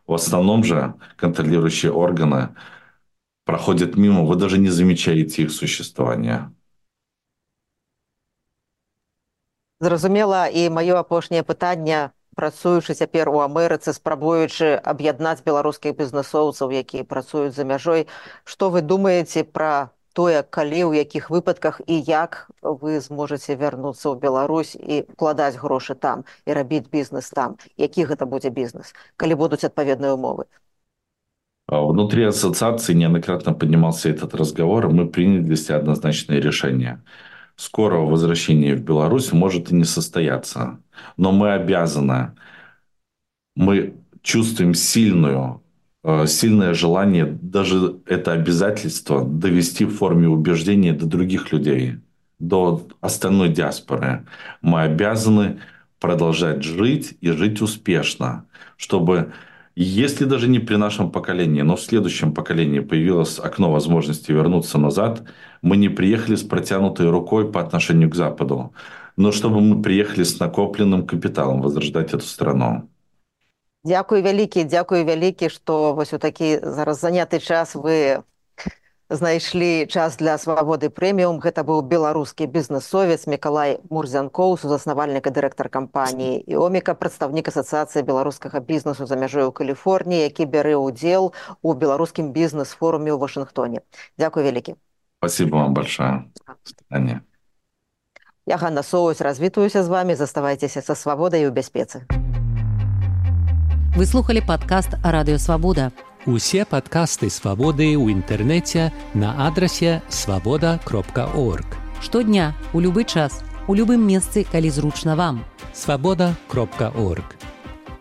В 0.07 0.13
основном 0.13 0.63
же 0.63 0.93
контролирующие 1.17 1.91
органы 1.91 2.55
проходят 3.45 3.97
мимо, 3.97 4.23
вы 4.23 4.35
даже 4.35 4.57
не 4.57 4.69
замечаете 4.69 5.43
их 5.43 5.51
существования. 5.51 6.51
Зразумела 9.81 10.47
і 10.47 10.69
маё 10.69 10.95
апошняе 10.97 11.43
пытанне 11.43 12.11
працуючы 12.36 12.94
цяпер 12.94 13.28
у 13.32 13.40
Амерыцы 13.40 13.92
спрабуючы 13.96 14.76
аб'яднаць 14.92 15.42
беларускіх 15.46 15.96
бізнесоўцаў 15.96 16.74
якія 16.82 17.04
працуюць 17.04 17.56
за 17.56 17.64
мяжой 17.64 18.06
што 18.44 18.70
вы 18.74 18.82
думаеце 18.82 19.44
пра 19.44 19.90
тое 20.16 20.42
калі 20.58 20.80
ў 20.88 21.04
якіх 21.04 21.30
выпадках 21.32 21.80
і 21.86 21.96
як 22.08 22.48
вы 22.62 23.00
зможаце 23.06 23.56
вярнуцца 23.56 24.12
ў 24.12 24.20
Беларусь 24.20 24.76
і 24.76 25.04
укладаць 25.16 25.56
грошы 25.60 25.96
там 26.06 26.24
і 26.46 26.56
рабіць 26.60 26.88
бізнес 26.92 27.32
там 27.40 27.56
які 27.76 28.08
гэта 28.12 28.28
будзе 28.28 28.52
бізнес 28.60 28.94
калі 29.16 29.40
будуць 29.42 29.64
адпаведныя 29.68 30.16
умовы 30.16 30.48
Внутри 31.68 32.22
ассоциации 32.22 32.94
неоднократно 32.94 33.52
поднимался 33.52 34.08
этот 34.08 34.36
разговор, 34.36 34.86
и 34.86 34.92
мы 34.92 35.08
приняли 35.08 35.40
для 35.40 35.56
себя 35.56 35.78
однозначное 35.78 36.38
решение. 36.38 37.02
Скорого 37.55 38.09
возвращения 38.09 38.75
в 38.75 38.81
Беларусь 38.81 39.31
может 39.31 39.71
и 39.71 39.75
не 39.75 39.83
состояться, 39.83 40.79
но 41.17 41.31
мы 41.31 41.53
обязаны, 41.53 42.33
мы 43.55 43.93
чувствуем 44.21 44.73
сильную 44.73 45.61
э, 46.03 46.25
сильное 46.27 46.73
желание, 46.73 47.25
даже 47.25 47.97
это 48.05 48.33
обязательство 48.33 49.23
довести 49.23 49.85
в 49.85 49.95
форме 49.95 50.27
убеждения 50.27 50.93
до 50.93 51.05
других 51.05 51.51
людей, 51.51 51.99
до 52.39 52.87
остальной 53.01 53.49
диаспоры. 53.49 54.25
Мы 54.61 54.81
обязаны 54.81 55.59
продолжать 55.99 56.63
жить 56.63 57.17
и 57.21 57.29
жить 57.31 57.61
успешно, 57.61 58.45
чтобы 58.77 59.33
если 59.75 60.25
даже 60.25 60.49
не 60.49 60.59
при 60.59 60.75
нашем 60.75 61.11
поколении, 61.11 61.61
но 61.61 61.75
в 61.75 61.81
следующем 61.81 62.33
поколении 62.33 62.81
появилось 62.81 63.39
окно 63.39 63.71
возможности 63.71 64.31
вернуться 64.31 64.77
назад, 64.77 65.23
мы 65.61 65.77
не 65.77 65.89
приехали 65.89 66.35
с 66.35 66.43
протянутой 66.43 67.09
рукой 67.09 67.51
по 67.51 67.61
отношению 67.61 68.09
к 68.09 68.15
Западу, 68.15 68.73
но 69.17 69.31
чтобы 69.31 69.61
мы 69.61 69.81
приехали 69.81 70.23
с 70.23 70.39
накопленным 70.39 71.05
капиталом 71.05 71.61
возрождать 71.61 72.13
эту 72.13 72.25
страну. 72.25 72.87
Дякую 73.83 74.21
вялікі, 74.21 74.63
дякую 74.63 75.05
вялікі, 75.05 75.49
што 75.49 75.93
вось 75.93 76.13
у 76.13 76.17
такі 76.17 76.59
зараз 76.61 77.01
заняты 77.01 77.39
час. 77.39 77.73
Вы 77.75 78.21
знайшлі 79.09 79.87
час 79.87 80.17
для 80.17 80.37
свабоды 80.37 80.87
прэміум 80.89 81.41
гэта 81.41 81.65
быў 81.67 81.81
беларускі 81.81 82.45
бізнесовец 82.45 83.25
мікалай 83.27 83.81
мурзянкоў 83.89 84.55
сузаснавальнік 84.61 85.27
і 85.27 85.33
дырэктар 85.35 85.67
кампаніі 85.67 86.45
і 86.47 86.61
оміка 86.61 86.93
прадстаўнік 86.93 87.49
асацыяцыі 87.51 88.05
беларускага 88.07 88.61
бізнесу 88.61 89.09
за 89.09 89.17
мяжой 89.17 89.49
у 89.49 89.51
каліфорніі 89.51 90.21
які 90.29 90.45
бярэ 90.45 90.77
ўдзел 90.77 91.33
у 91.61 91.73
беларускім 91.73 92.31
бізнес-форуме 92.31 93.11
ў 93.11 93.19
вашынгтоне. 93.19 93.83
Дзякуй 94.15 94.47
вялікі 94.47 94.77
спасибо 95.20 95.56
вам 95.56 95.74
большое 95.74 96.24
я 98.46 98.56
Ганна 98.56 98.82
соусь 98.82 99.20
развітваюся 99.20 99.82
з 99.82 99.88
вами 99.88 100.14
заставайцеся 100.14 100.82
са 100.82 100.94
свабодай 100.94 101.46
у 101.46 101.50
бяспецы 101.50 102.06
вы 103.96 104.04
слухали 104.06 104.40
падкаст 104.40 104.90
радыёвабода 105.02 105.92
Усе 106.26 106.64
падкасты 106.66 107.30
свабоды 107.30 107.94
ў 107.94 108.10
інтэрнэце 108.10 108.90
на 109.14 109.46
адрасе 109.46 110.02
свабода 110.08 110.80
кропка 110.82 111.30
орг. 111.38 111.78
Штодня 112.02 112.50
у 112.74 112.80
любы 112.82 113.04
час 113.04 113.46
у 113.68 113.74
любым 113.74 114.02
месцы, 114.02 114.42
калі 114.42 114.70
зручна 114.70 115.14
вам. 115.14 115.44
Свабода 115.72 116.34
кропка 116.48 116.90
орг. 116.98 117.36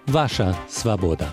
Ваша 0.07 0.55
свабода. 0.69 1.29